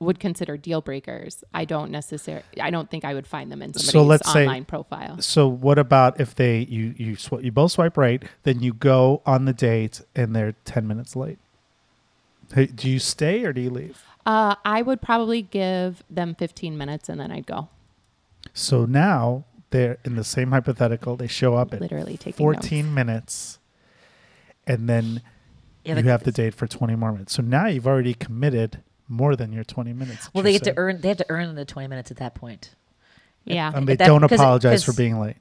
[0.00, 2.44] would consider deal breakers, I don't necessarily.
[2.60, 5.20] I don't think I would find them in somebody's So let's say- profile.
[5.20, 9.22] So what about if they you you sw- you both swipe right, then you go
[9.24, 11.38] on the date and they're ten minutes late?
[12.52, 14.02] Hey, do you stay or do you leave?
[14.26, 17.68] Uh, I would probably give them 15 minutes and then I'd go.
[18.52, 21.16] So now they're in the same hypothetical.
[21.16, 22.94] They show up at Literally taking 14 notes.
[22.94, 23.58] minutes,
[24.66, 25.20] and then
[25.84, 27.34] Yeah, you have the date for 20 more minutes.
[27.34, 30.30] So now you've already committed more than your 20 minutes.
[30.32, 31.00] Well, they get to earn.
[31.00, 32.74] They have to earn the twenty minutes at that point.
[33.44, 33.70] Yeah.
[33.74, 35.36] And they that- don't 'cause it- apologize for 'cause- being late.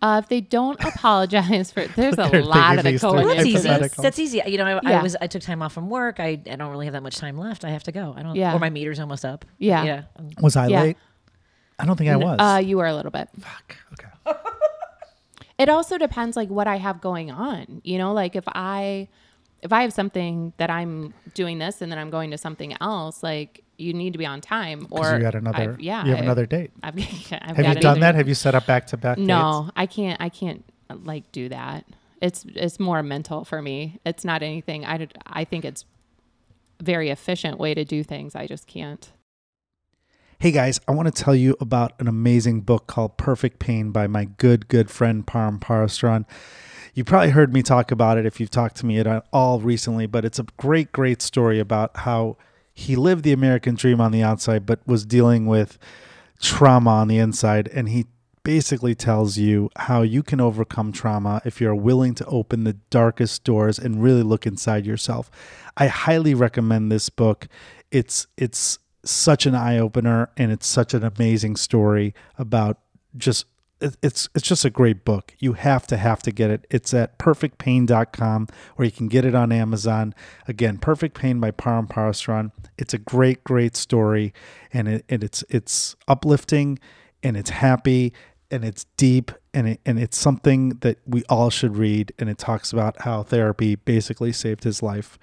[0.00, 3.16] Uh, if they don't apologize for, there's a lot of the these code.
[3.16, 3.68] Well, that's easy.
[3.68, 4.40] That's easy.
[4.46, 6.20] You know, I, I was I took time off from work.
[6.20, 7.64] I, I don't really have that much time left.
[7.64, 8.14] I have to go.
[8.16, 8.36] I don't.
[8.36, 8.54] Yeah.
[8.54, 9.44] Or my meter's almost up.
[9.58, 9.82] Yeah.
[9.82, 10.02] Yeah.
[10.40, 10.82] Was I Yeah.
[10.82, 10.96] late?
[11.80, 12.38] I don't think I was.
[12.38, 13.28] Uh, you were a little bit.
[13.40, 13.76] Fuck.
[13.94, 14.38] Okay.
[15.58, 17.80] it also depends like what I have going on.
[17.82, 19.08] You know, like if I
[19.62, 23.22] if I have something that I'm doing this and then I'm going to something else,
[23.22, 24.86] like you need to be on time.
[24.90, 25.72] Or you got another.
[25.74, 26.70] I've- yeah, You have I- another date.
[26.82, 28.14] I've, I've Have you done that?
[28.14, 29.18] Have you set up back to back?
[29.18, 30.20] No, I can't.
[30.20, 30.64] I can't
[31.04, 31.84] like do that.
[32.20, 34.00] It's it's more mental for me.
[34.04, 34.84] It's not anything.
[34.84, 35.84] I did- I think it's
[36.80, 38.34] very efficient way to do things.
[38.36, 39.10] I just can't.
[40.40, 44.06] Hey guys, I want to tell you about an amazing book called Perfect Pain by
[44.06, 46.26] my good, good friend Param Parastron.
[46.98, 50.06] You probably heard me talk about it if you've talked to me at all recently,
[50.06, 52.36] but it's a great, great story about how
[52.74, 55.78] he lived the American dream on the outside, but was dealing with
[56.40, 57.68] trauma on the inside.
[57.68, 58.06] And he
[58.42, 63.44] basically tells you how you can overcome trauma if you're willing to open the darkest
[63.44, 65.30] doors and really look inside yourself.
[65.76, 67.46] I highly recommend this book.
[67.92, 72.80] It's it's such an eye opener and it's such an amazing story about
[73.16, 73.46] just
[73.80, 75.34] it's it's just a great book.
[75.38, 76.66] You have to have to get it.
[76.70, 80.14] It's at perfectpain.com or you can get it on Amazon.
[80.46, 82.52] Again, Perfect Pain by Param Parasran.
[82.76, 84.32] It's a great great story
[84.72, 86.78] and it and it's it's uplifting
[87.22, 88.12] and it's happy
[88.50, 92.38] and it's deep and it, and it's something that we all should read and it
[92.38, 95.18] talks about how therapy basically saved his life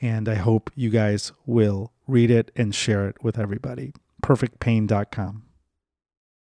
[0.00, 3.92] and I hope you guys will read it and share it with everybody.
[4.22, 5.49] perfectpain.com.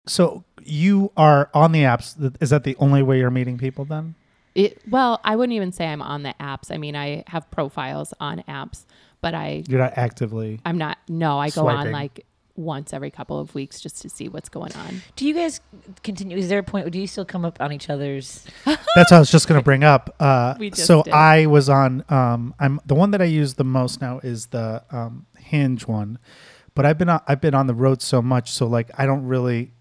[0.08, 2.36] So you are on the apps.
[2.42, 4.16] Is that the only way you're meeting people then?
[4.56, 6.72] It, well, I wouldn't even say I'm on the apps.
[6.72, 8.86] I mean, I have profiles on apps,
[9.22, 10.60] but I You're not actively.
[10.66, 10.98] I'm not.
[11.08, 14.74] No, I go on like once every couple of weeks just to see what's going
[14.74, 15.02] on.
[15.16, 15.62] Do you guys
[16.04, 16.38] continue?
[16.38, 16.90] Is there a point?
[16.92, 18.46] Do you still come up on each other's?
[18.66, 20.16] That's what I was just going to bring up.
[20.20, 21.14] Uh, We just so did.
[21.14, 22.04] I was on.
[22.10, 26.18] Um, I'm the one that I use the most now is the um, Hinge one,
[26.74, 29.26] but I've been on, I've been on the road so much, so like I don't
[29.26, 29.72] really.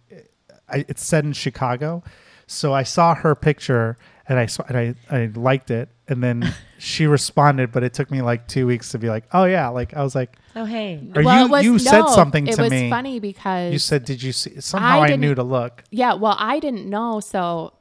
[0.68, 2.02] I, it's set in Chicago,
[2.46, 3.98] so I saw her picture
[4.28, 8.10] and I saw and I, I liked it, and then she responded, but it took
[8.10, 11.06] me like two weeks to be like, oh yeah, like I was like, Oh hey.
[11.14, 12.88] Or well, you- was, you said no, something it to was me.
[12.90, 14.60] funny because you said, did you see?
[14.60, 15.84] Somehow I I, knew to look.
[15.90, 17.20] Yeah, well, I didn't know.
[17.20, 17.74] So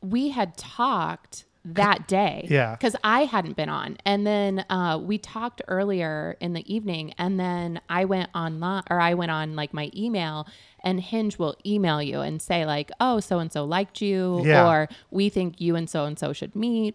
[0.00, 2.46] we had talked that day.
[2.50, 2.72] Yeah.
[2.72, 3.96] Because I hadn't been on.
[4.04, 7.14] And then uh, we talked earlier in the evening.
[7.18, 10.46] And then I went online or I went on like my email
[10.84, 14.42] and Hinge will email you and say, like, oh, so and so liked you.
[14.44, 14.68] Yeah.
[14.68, 16.94] Or we think you and so and so should meet.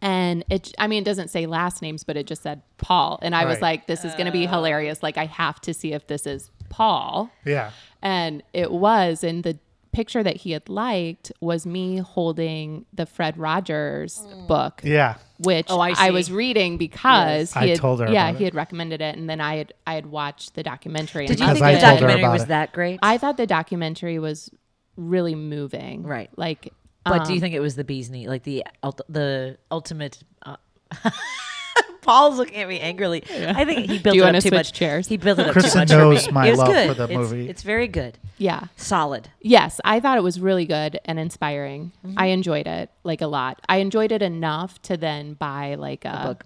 [0.00, 3.18] And it, I mean, it doesn't say last names, but it just said Paul.
[3.22, 5.02] And I was like, this is going to be hilarious.
[5.02, 7.70] Like, I have to see if this is Paul Yeah.
[8.02, 9.58] and it was and the
[9.94, 15.16] picture that he had liked was me holding the Fred Rogers book, Yeah.
[15.38, 18.44] which Oh, I I, was reading because I he had, told her yeah, about he
[18.44, 18.48] it.
[18.48, 21.26] had recommended it, and then I had I had watched the documentary.
[21.26, 21.80] Did and you think I the it.
[21.80, 22.48] documentary was it.
[22.48, 22.98] that great?
[23.02, 24.50] I thought the documentary was
[24.96, 26.02] really moving.
[26.04, 26.30] Right.
[26.36, 26.72] Like,
[27.04, 28.64] but do you um, think it was the bee's knee, like the
[29.08, 30.22] the ultimate?
[30.44, 30.56] Uh,
[32.04, 33.24] Paul's looking at me angrily.
[33.30, 34.72] I think he built you it up too much.
[34.72, 35.08] chairs?
[35.08, 36.34] He built it up Kristin too much knows for me.
[36.34, 36.88] my it was love good.
[36.88, 37.48] for the it's, movie.
[37.48, 38.64] It's very good, Yeah.
[38.76, 39.28] solid.
[39.40, 41.92] Yes, I thought it was really good and inspiring.
[42.06, 42.18] Mm-hmm.
[42.18, 43.60] I enjoyed it like a lot.
[43.68, 46.44] I enjoyed it enough to then buy like a, book.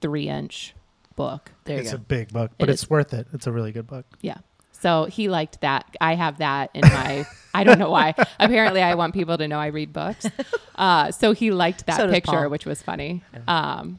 [0.00, 0.74] three inch
[1.14, 1.52] book.
[1.64, 2.90] There It's you a big book, but It it's is.
[2.90, 3.26] worth it.
[3.32, 4.04] It's a really good book.
[4.20, 4.36] Yeah.
[4.72, 5.86] So he liked that.
[6.02, 7.26] I have that in my.
[7.54, 8.14] I don't know why.
[8.38, 10.26] Apparently, I want people to know I read books.
[10.76, 12.50] Uh, so he liked that So picture, Paul.
[12.50, 13.22] which was funny.
[13.48, 13.98] Um,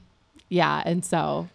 [0.50, 1.50] yeah, and so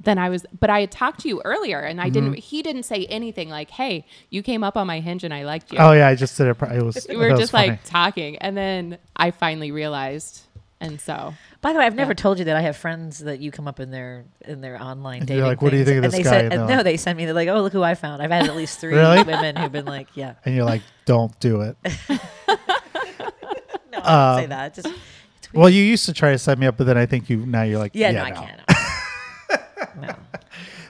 [0.00, 2.34] then I was, but I had talked to you earlier, and I didn't.
[2.34, 5.72] He didn't say anything like, "Hey, you came up on my hinge, and I liked
[5.72, 6.54] you." Oh yeah, I just did it.
[6.54, 7.04] pro- It was.
[7.08, 7.70] we were was just funny.
[7.70, 10.42] like talking, and then I finally realized,
[10.80, 13.50] and so By the way, I've never told you that I have friends that you
[13.50, 15.38] come up in their in their online And dating.
[15.40, 16.68] you're like, "What do you things," think of and this they guy?" Said, And and
[16.70, 17.24] no, they send me.
[17.24, 19.24] They're like, "Oh, look who I found." I've had at least three Really?
[19.24, 21.76] women who've been like, "Yeah, and you're like, don't do it.
[22.08, 24.88] no, I Um, didn't say that." Just
[25.48, 25.60] it's weird.
[25.62, 27.62] well, you used to try to set me up, but then I think you now
[27.62, 29.96] you're like, yeah, yeah, no, I can't.
[30.02, 30.14] no.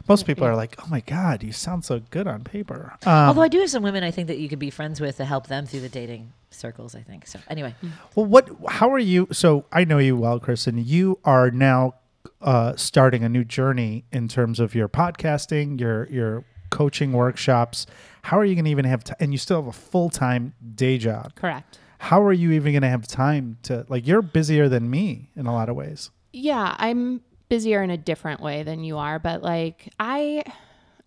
[0.09, 2.94] Most people are like, oh my god, you sound so good on paper.
[3.05, 5.18] Um, Although I do have some women I think that you could be friends with
[5.18, 6.94] to help them through the dating circles.
[6.94, 7.38] I think so.
[7.49, 7.75] Anyway,
[8.14, 8.49] Well, what?
[8.68, 9.29] How are you?
[9.33, 10.83] So I know you well, Kristin.
[10.85, 11.94] You are now
[12.40, 17.87] uh, starting a new journey in terms of your podcasting, your your coaching workshops.
[18.23, 19.16] How are you going to even have time?
[19.21, 21.35] And you still have a full time day job.
[21.35, 21.79] correct.
[21.99, 24.07] How are you even going to have time to like?
[24.07, 26.11] You're busier than me in a lot of ways.
[26.33, 30.45] Yeah, I'm busier in a different way than you are, but like I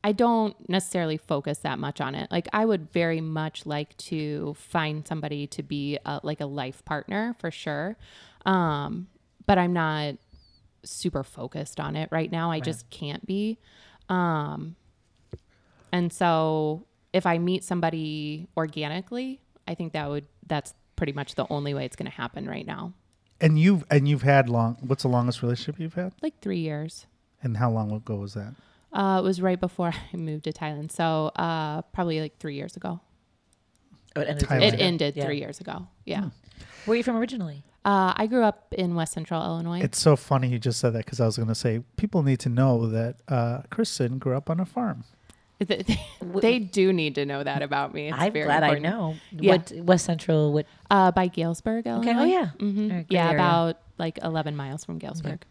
[0.03, 2.31] I don't necessarily focus that much on it.
[2.31, 6.83] Like I would very much like to find somebody to be a, like a life
[6.85, 7.97] partner for sure.
[8.45, 9.07] Um
[9.45, 10.15] but I'm not
[10.83, 12.51] super focused on it right now.
[12.51, 13.59] I just can't be.
[14.09, 14.75] Um
[15.91, 21.47] and so if I meet somebody organically, I think that would that's pretty much the
[21.49, 22.93] only way it's going to happen right now.
[23.39, 24.77] And you've and you've had long.
[24.81, 26.13] What's the longest relationship you've had?
[26.21, 27.07] Like 3 years.
[27.41, 28.53] And how long ago was that?
[28.93, 30.91] Uh, it was right before I moved to Thailand.
[30.91, 32.99] So uh, probably like three years ago.
[34.15, 34.47] oh, it ended.
[34.47, 34.73] Thailand.
[34.73, 35.25] It ended Yeah.
[35.25, 35.87] three years ago.
[36.05, 36.29] Yeah.
[36.85, 37.63] Where are you from originally?
[37.83, 39.81] Uh, I grew up in West Central Illinois.
[39.81, 42.39] It's so funny you just said that because I was going to say people need
[42.41, 45.03] to know that uh, Kristin grew up on a farm.
[45.67, 45.85] They-
[46.41, 48.07] they do need to know that about me.
[48.07, 48.85] It's I'm very glad important.
[48.85, 49.15] I know.
[49.31, 49.51] Yeah.
[49.57, 50.53] What West Central?
[50.53, 50.65] What?
[50.89, 52.09] Uh, by Galesburg, Illinois.
[52.11, 52.19] Okay.
[52.19, 52.47] Oh yeah.
[52.59, 53.35] hmm All right, great Yeah, area.
[53.35, 55.43] about like 11 miles from Galesburg.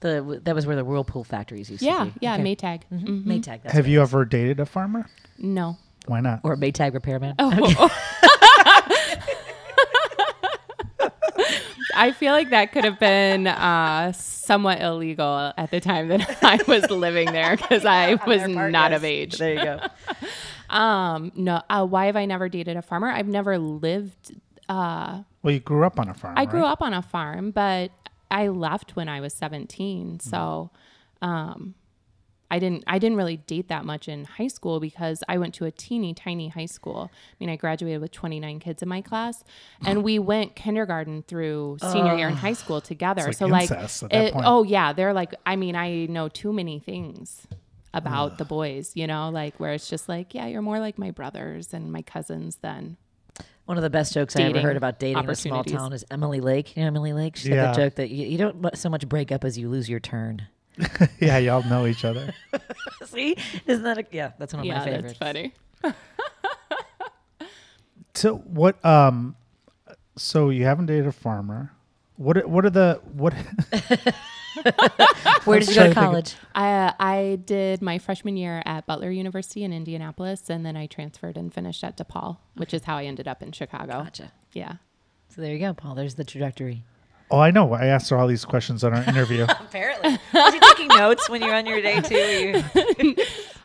[0.00, 2.12] The that was where the whirlpool factories used Yeah, to be.
[2.20, 2.42] yeah, Okay.
[2.42, 2.82] Maytag.
[2.92, 3.04] Mhm.
[3.06, 3.24] Mhm.
[3.24, 3.62] Maytag.
[3.62, 5.06] That's Have you ever dated a farmer?
[5.38, 5.76] No.
[6.06, 6.40] Why not?
[6.42, 7.34] or a Maytag repairman?
[7.38, 7.88] Oh.
[11.94, 16.60] I feel like that could have been uh, somewhat illegal at the time that I
[16.66, 18.98] was living there because I was not yes.
[18.98, 19.38] of age.
[19.38, 19.80] There you go.
[20.70, 21.60] Um, no.
[21.68, 23.08] Uh, why have I never dated a farmer?
[23.08, 24.34] I've never lived.
[24.70, 26.32] Uh, Well, you grew up on a farm.
[26.38, 27.90] I grew up on a farm, but
[28.30, 30.06] I left when I was 17.
[30.06, 30.30] Mm-hmm.
[30.30, 30.70] So,
[31.20, 31.74] um,
[32.52, 32.84] I didn't.
[32.86, 36.12] I didn't really date that much in high school because I went to a teeny
[36.12, 37.10] tiny high school.
[37.12, 39.42] I mean, I graduated with 29 kids in my class,
[39.86, 43.22] and we went kindergarten through senior year in high school together.
[43.22, 45.34] like so, like, incest at that it- oh yeah, they're like.
[45.46, 47.46] I mean, I know too many things
[47.94, 48.92] about the boys.
[48.94, 52.02] You know, like where it's just like, yeah, you're more like my brothers and my
[52.02, 52.96] cousins than
[53.64, 56.04] One of the best jokes I ever heard about dating in a small town is
[56.10, 56.76] Emily Lake.
[56.76, 57.36] You know Emily Lake?
[57.36, 57.66] She Yeah.
[57.66, 60.00] had the joke that you, you don't so much break up as you lose your
[60.00, 60.48] turn.
[61.20, 62.32] yeah, y'all know each other.
[63.06, 63.36] See?
[63.66, 65.18] Isn't that a, yeah, that's one of yeah, my favorites.
[65.18, 65.52] that's funny.
[68.14, 68.82] So what?
[68.84, 69.36] Um,
[70.16, 71.72] so you haven't dated a farmer.
[72.16, 72.36] What?
[72.36, 73.32] are- What are the what?
[75.44, 76.34] Where did you go to think to of- college?
[76.54, 80.86] I uh, I did my freshman year at Butler University in Indianapolis, and then I
[80.86, 84.04] transferred and finished at DePaul, which is how I ended up in Chicago.
[84.04, 84.30] Gotcha.
[84.52, 84.74] Yeah.
[85.30, 85.94] So there you go, Paul.
[85.94, 86.84] There's the trajectory.
[87.32, 87.72] Oh, I know.
[87.72, 89.44] I asked her all these questions on our interview.
[89.48, 90.18] Apparently.
[90.34, 92.62] Was you taking notes when you're on your day too?
[93.04, 93.16] You,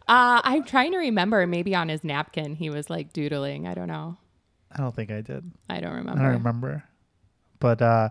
[0.09, 1.45] Uh, I'm trying to remember.
[1.45, 3.67] Maybe on his napkin he was like doodling.
[3.67, 4.15] I don't know.
[4.71, 5.51] I don't think I did.
[5.69, 6.21] I don't remember.
[6.21, 6.31] I remember.
[6.31, 6.83] don't remember.
[7.59, 8.09] But uh,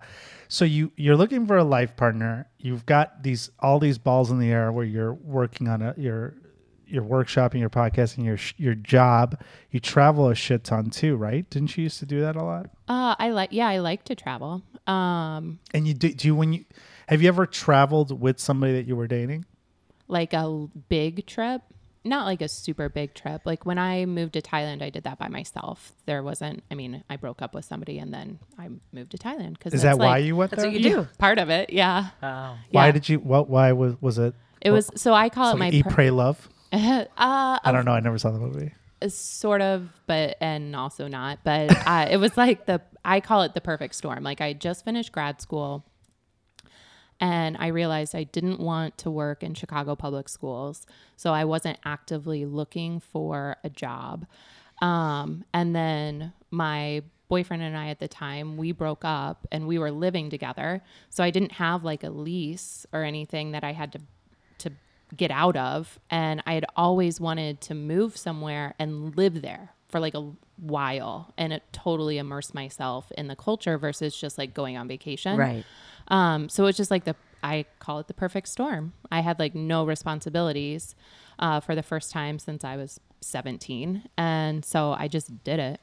[0.49, 2.49] so you you're looking for a life partner.
[2.59, 6.35] You've got these all these balls in the air where you're working on a your
[6.87, 9.41] your workshopping, your podcasting, your your job.
[9.71, 11.49] You travel a shit ton too, right?
[11.51, 12.67] Didn't you used to do that a lot?
[12.89, 13.51] Uh, I like.
[13.53, 14.63] Yeah, I like to travel.
[14.87, 16.65] Um, And you do, do you when you
[17.09, 19.45] have you ever traveled with somebody that you were dating?
[20.09, 21.63] like a big trip.
[22.05, 23.43] not like a super big trip.
[23.45, 25.93] Like when I moved to Thailand, I did that by myself.
[26.07, 26.63] There wasn't.
[26.71, 29.83] I mean, I broke up with somebody and then I moved to Thailand because Is
[29.83, 30.71] that why you went That's there?
[30.71, 31.09] what you do.
[31.19, 31.71] part of it?
[31.71, 32.11] Yeah.
[32.23, 32.57] Oh.
[32.71, 32.93] Why Yeah.
[32.93, 33.19] did you?
[33.19, 33.51] What?
[33.51, 34.35] Why was was it?
[34.61, 36.49] It was so I call It's it my like Eat, per- Pray, Love.
[36.73, 37.93] uh, I don't know.
[37.93, 38.73] I never saw the movie.
[39.09, 43.55] sort of but and also not but uh, it was like the i call it
[43.55, 45.85] the perfect storm like i just finished grad school
[47.21, 51.79] and i realized i didn't want to work in chicago public schools so i wasn't
[51.85, 54.27] actively looking for a job
[54.83, 59.79] um, and then my boyfriend and i at the time we broke up and we
[59.79, 63.93] were living together so i didn't have like a lease or anything that i had
[63.93, 63.99] to
[64.59, 64.73] to
[65.17, 70.01] get out of and i had always wanted to move somewhere and live there for
[70.01, 74.77] like a while and it totally immerse myself in the culture versus just like going
[74.77, 75.65] on vacation Right.
[76.09, 78.95] um, so it's just like the I call it the perfect storm.
[79.13, 80.97] I had like no responsibilities
[81.39, 85.81] uh, for the first time since I was 17, and so I just did it.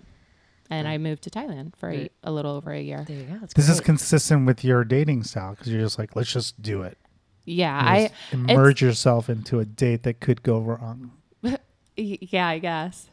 [0.69, 3.05] And I moved to Thailand for a, a little over a year.
[3.07, 3.37] There you go.
[3.39, 6.81] That's This is consistent with your dating style because you're just like, let's just do
[6.81, 6.97] it.
[7.45, 8.09] Yeah, You
[8.47, 11.11] I merge yourself into a date that could go wrong.
[11.97, 13.09] yeah, I guess.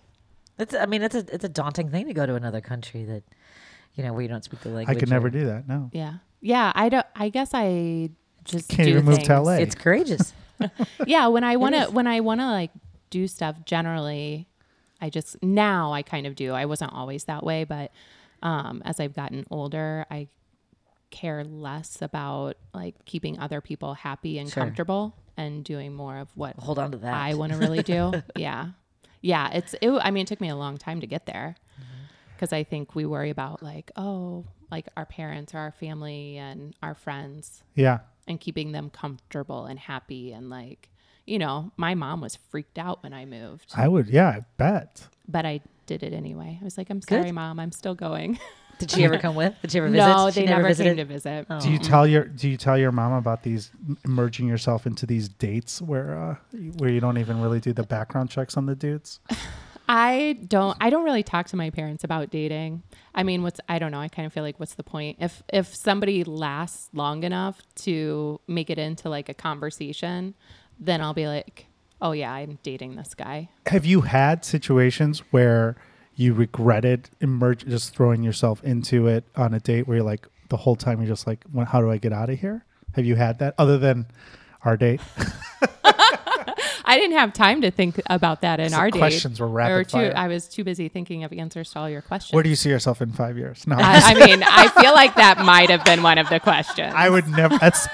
[0.59, 3.23] It's, I mean, it's a it's a daunting thing to go to another country that,
[3.95, 4.97] you know, where you don't speak the language.
[4.97, 5.67] I could never or- do that.
[5.67, 5.91] No.
[5.93, 6.71] Yeah, yeah.
[6.75, 7.07] I don't.
[7.17, 8.11] I guess I
[8.45, 9.41] just Can't do even move to.
[9.41, 9.53] LA.
[9.55, 10.33] It's courageous.
[11.07, 12.71] yeah when i want to when i want to like
[13.09, 14.47] do stuff generally
[15.01, 17.91] i just now i kind of do i wasn't always that way but
[18.43, 20.29] um as i've gotten older i
[21.11, 24.65] care less about like keeping other people happy and Sure.
[24.65, 27.15] comfortable and doing more of what Hold on to that.
[27.15, 28.69] i want to really do yeah
[29.21, 32.05] yeah it's it, i mean it took me a long time to get there mm-hmm.
[32.35, 36.75] because i think we worry about like oh like our parents or our family and
[36.83, 38.01] our friends Yeah.
[38.29, 40.89] and keeping them comfortable and happy and like
[41.27, 44.09] you know my mom was freaked out when i moved I would.
[44.09, 45.09] Yeah, I bet.
[45.29, 47.33] but i did it anyway i was like i'm sorry Good.
[47.35, 48.39] mom i'm still going
[48.81, 49.55] Did she ever come with?
[49.63, 50.07] Did she ever visit?
[50.07, 50.97] no She they never, visited?
[50.97, 51.61] came to visit Oh.
[51.61, 53.71] Do you tell your Do you tell your mom about these
[54.05, 56.35] merging yourself into these dates where uh
[56.79, 59.21] where you don't even really do the background checks on the dudes?
[59.93, 62.81] i don't i don't really talk to my parents about dating
[63.13, 65.43] i mean what's i don't know i kind of feel like what's the point if
[65.53, 70.35] if somebody lasts long enough to make it into like a conversation
[70.79, 71.67] then i'll be like
[72.01, 75.75] oh yeah i'm dating this guy Have you had situations where
[76.21, 80.57] you regretted emerge just throwing yourself into it on a date where you're like the
[80.59, 82.65] whole time you're just like, "When- how do I get out of here?
[82.95, 84.07] Have you had that other than
[84.63, 85.01] our date?
[86.85, 88.99] I didn't have time to think about that in our date.
[88.99, 90.13] questions were rapid Or too, fire.
[90.17, 92.35] I was too busy thinking of answers to all your questions.
[92.35, 93.67] Where do you see yourself in five years?
[93.67, 96.93] No, I, I mean, I feel like that might have been one of the questions.
[96.97, 97.57] I would never.
[97.59, 97.87] That's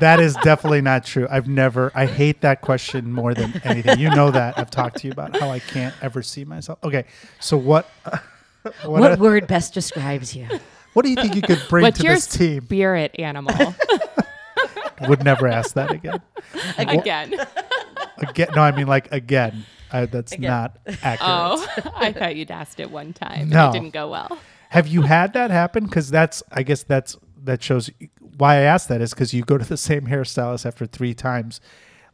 [0.00, 1.26] that is definitely not true.
[1.30, 1.90] I've never.
[1.94, 3.98] I hate that question more than anything.
[3.98, 4.58] You know that.
[4.58, 6.78] I've talked to you about how I can't ever see myself.
[6.84, 7.04] Okay,
[7.40, 7.86] so what?
[8.62, 10.46] what, What word best describes you?
[10.92, 12.64] what do you think you could bring What's to your this team?
[12.64, 13.74] spirit animal?
[15.08, 16.20] Would never ask that again.
[16.76, 17.34] Again.
[18.18, 18.48] Again?
[18.54, 19.64] No, I mean like again.
[19.90, 20.50] I, that's Again.
[20.50, 21.18] not accurate.
[21.22, 23.48] Oh, I thought you'd asked it one time.
[23.48, 23.66] No.
[23.66, 24.38] And it didn't go well.
[24.70, 25.84] Have you had that happen?
[25.84, 26.42] Because that's.
[26.52, 27.90] I guess that's that shows
[28.38, 31.60] why I asked that is because you go to the same hairstylist after three times,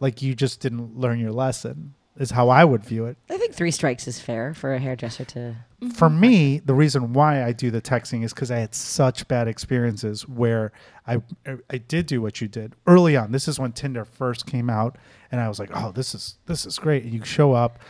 [0.01, 1.95] like you just didn't learn your lesson.
[2.17, 3.17] Is how I would view it.
[3.29, 5.39] I think three strikes is fair for a hairdresser to.
[5.83, 5.89] Mm-hmm.
[5.91, 9.49] for me, the reason why I do the texting is because I had such bad
[9.49, 10.71] experiences where
[11.09, 11.23] I
[11.69, 13.33] I did do what you did early on.
[13.33, 14.97] This is when Tinder first came out,
[15.33, 17.81] and I was like, "Oh, this is this is great." And you show up,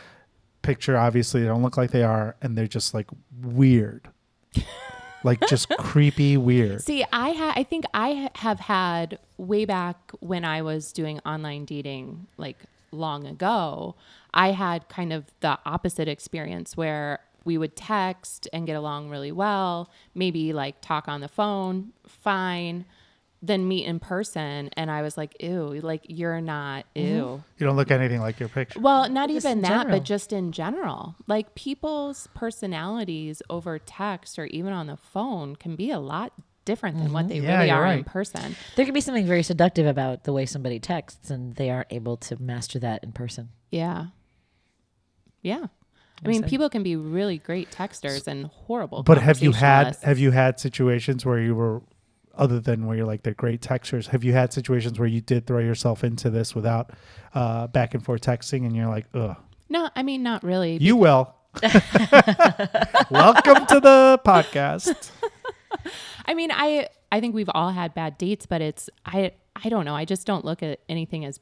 [0.63, 3.07] picture obviously they don't look like they are, and they're just like
[3.43, 4.09] weird,
[5.25, 6.81] like just creepy weird.
[6.81, 11.65] See, I ha- I think I have had way back when I was doing online
[11.65, 12.57] dating, like
[12.91, 13.95] long ago.
[14.33, 19.31] I had kind of the opposite experience where we would text and get along really
[19.31, 22.85] well, maybe like talk on the phone, fine,
[23.41, 27.07] then meet in person, and I was like, "Ew, like you're not mm-hmm.
[27.07, 28.79] ew." You don't look anything like your picture.
[28.79, 29.99] Well, not Just even that, general.
[29.99, 31.15] but just in general.
[31.27, 36.33] Like people's personalities over text or even on the phone can be a lot
[36.65, 37.29] different than what mm-hmm.
[37.29, 38.55] they Yeah, really you're are in person.
[38.75, 42.17] There can be something very seductive about the way somebody texts, and they aren't able
[42.17, 43.49] to master that in person.
[43.71, 44.07] Yeah.
[45.41, 45.67] Yeah.
[46.23, 49.03] I mean, people can be really great texters and horrible.
[49.03, 51.81] But have you had have you had situations where you were
[52.37, 54.07] other than where you're like they're great textures.
[54.07, 56.91] have you had situations where you did throw yourself into this without
[57.33, 59.35] uh, back and forth texting and you're like, ugh.
[59.69, 60.77] No, I mean, not really.
[60.77, 61.33] You will.
[63.09, 65.09] Welcome to the podcast.
[66.25, 69.85] I mean, I I think we've all had bad dates, but it's I I don't
[69.85, 69.95] know.
[69.95, 71.39] I just don't look at anything as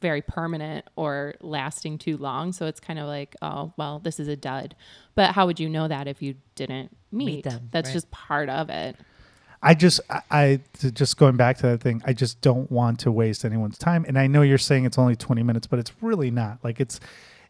[0.00, 2.52] very permanent or lasting too long.
[2.52, 4.76] So it's kind of like, oh, well, this is a dud.
[5.14, 7.44] But how would you know that if you didn't meet?
[7.44, 7.94] them, That's right.
[7.94, 8.96] just part of it.
[9.64, 10.60] I just, I, I
[10.90, 14.04] just going back to that thing, I just don't want to waste anyone's time.
[14.06, 16.58] And I know you're saying it's only 20 minutes, but it's really not.
[16.62, 17.00] Like it's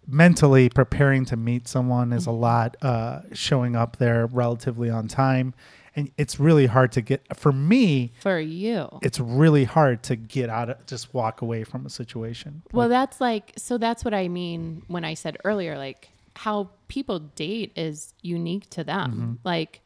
[0.06, 5.54] mentally preparing to meet someone is a lot, uh, showing up there relatively on time.
[5.96, 8.88] And it's really hard to get, for me, For you.
[9.02, 12.62] it's really hard to get out of, just walk away from a situation.
[12.72, 17.20] Well, that's like, so that's what I mean when I said earlier, like how people
[17.20, 19.12] date is unique to them.
[19.12, 19.32] Mm-hmm.
[19.44, 19.80] Like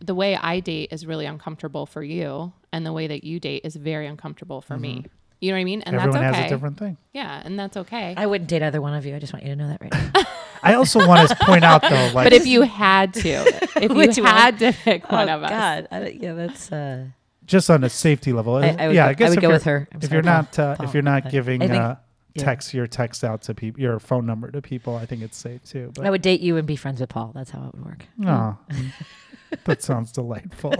[0.00, 3.62] the way I date is really uncomfortable for you, and the way that you date
[3.64, 5.04] is very uncomfortable for me.
[5.40, 5.82] You know what I mean?
[5.82, 6.06] And Mm-hmm.
[6.08, 6.42] Everyone that's okay.
[6.44, 6.96] has a different thing.
[7.12, 8.14] yeah, and that's okay.
[8.16, 9.16] I wouldn't date either one of you.
[9.16, 10.22] I just want you to know that right now.
[10.62, 13.28] I also want to point out though, like, but if you had to,
[13.82, 14.32] if Which you one?
[14.34, 16.70] had to pick one oh of us, God, I, yeah, that's.
[16.70, 17.06] Uh,
[17.44, 19.48] just on a safety level, I- I would yeah, go- I guess I would go
[19.48, 19.88] with her.
[19.90, 20.32] I'm if sorry, you're Paul.
[20.32, 20.86] not, uh, Paul.
[20.86, 21.96] if you're not giving think- uh,
[22.34, 22.44] yeah.
[22.44, 25.64] text your text out to people, your phone number to people, I think it's safe
[25.64, 25.90] too.
[25.96, 27.32] But I would date you and be friends with Paul.
[27.34, 28.06] That's how it would work.
[28.24, 28.56] Aw,
[29.64, 30.74] that sounds delightful.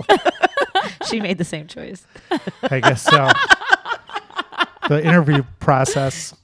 [1.09, 2.07] she made the same choice.
[2.63, 3.29] I guess so.
[4.89, 6.35] the interview process.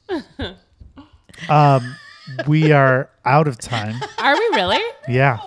[1.48, 1.96] Um,
[2.46, 3.94] we are out of time.
[4.18, 4.82] are we really?
[5.08, 5.38] Yeah,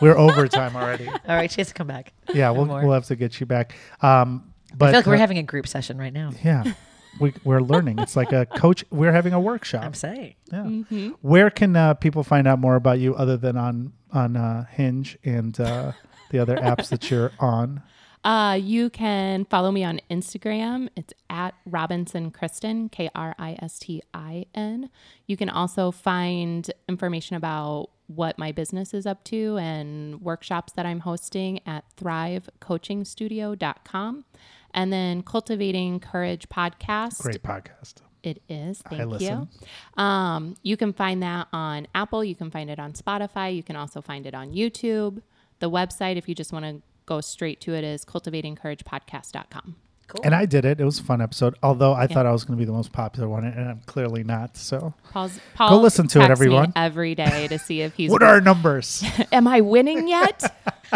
[0.00, 1.08] we're over time already.
[1.08, 2.12] All right, she has to come back.
[2.32, 2.82] Yeah, we'll more.
[2.82, 3.74] we'll have to get you back.
[4.00, 6.30] Um, but I feel like we're uh, having a group session right now.
[6.42, 6.72] yeah,
[7.20, 7.98] we we're learning.
[7.98, 8.84] It's like a coach.
[8.90, 9.84] We're having a workshop.
[9.84, 10.34] I'm saying.
[10.52, 10.58] Yeah.
[10.62, 11.08] Mm-hmm.
[11.20, 15.18] Where can uh, people find out more about you other than on on uh, Hinge
[15.24, 15.92] and uh,
[16.32, 17.82] the other apps that you're on?
[18.24, 20.88] Uh, you can follow me on Instagram.
[20.96, 24.88] It's at Robinson Kristin, K R I S T I N.
[25.26, 30.86] You can also find information about what my business is up to and workshops that
[30.86, 34.24] I'm hosting at thrivecoachingstudio.com.
[34.74, 37.22] And then Cultivating Courage podcast.
[37.22, 37.94] Great podcast.
[38.22, 38.82] It is.
[38.86, 39.48] I Thank listen.
[39.96, 40.02] you.
[40.02, 42.24] Um, you can find that on Apple.
[42.24, 43.54] You can find it on Spotify.
[43.54, 45.22] You can also find it on YouTube.
[45.62, 49.76] The website, if you just want to go straight to it, is cultivatingcouragepodcast.com.
[50.08, 50.20] Cool.
[50.24, 50.80] And I did it.
[50.80, 51.54] It was a fun episode.
[51.62, 54.24] Although I thought I was going to be the most popular one, and I'm clearly
[54.24, 54.56] not.
[54.56, 56.72] So, Paul's, Paul listen to it, texts me everyone.
[56.74, 58.10] every day to see if he's.
[58.12, 59.04] what are our numbers?
[59.32, 60.52] Am I winning yet?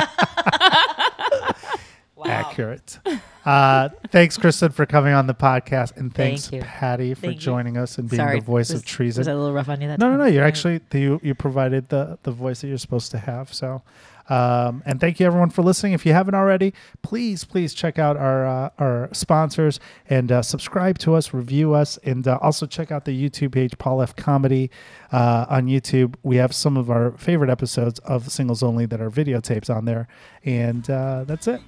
[2.17, 2.25] wow.
[2.25, 2.99] Accurate.
[3.45, 6.65] Uh, thanks, Kristin, for coming on the podcast, and thanks, Thank.
[6.65, 7.41] Patti, for Thank you.
[7.41, 9.21] joining us and being Sorry, the voice was, of treason.
[9.21, 9.87] Was that a little rough on you?
[9.87, 10.27] That No, no, time?
[10.27, 10.27] no.
[10.27, 10.49] You're All right.
[10.49, 13.55] actually you you provided the the voice that you're supposed to have.
[13.55, 13.83] So,
[14.29, 15.93] um, and thank you everyone for listening.
[15.93, 20.99] If you haven't already, please please check out our uh, our sponsors and uh, subscribe
[20.99, 24.71] to us, review us, and uh, also check out the YouTube page Paul F Comedy
[25.13, 26.15] uh, on YouTube.
[26.23, 30.09] We have some of our favorite episodes of Singles Only that are videotapes on there,
[30.45, 31.61] and uh, that's it.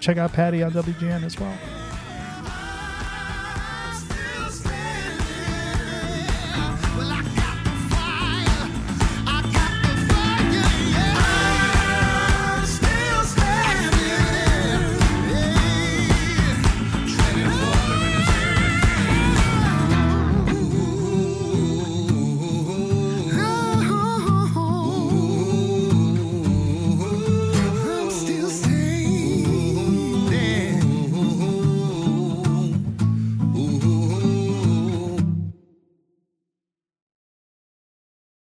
[0.00, 1.85] Check out Patti on WGN as well.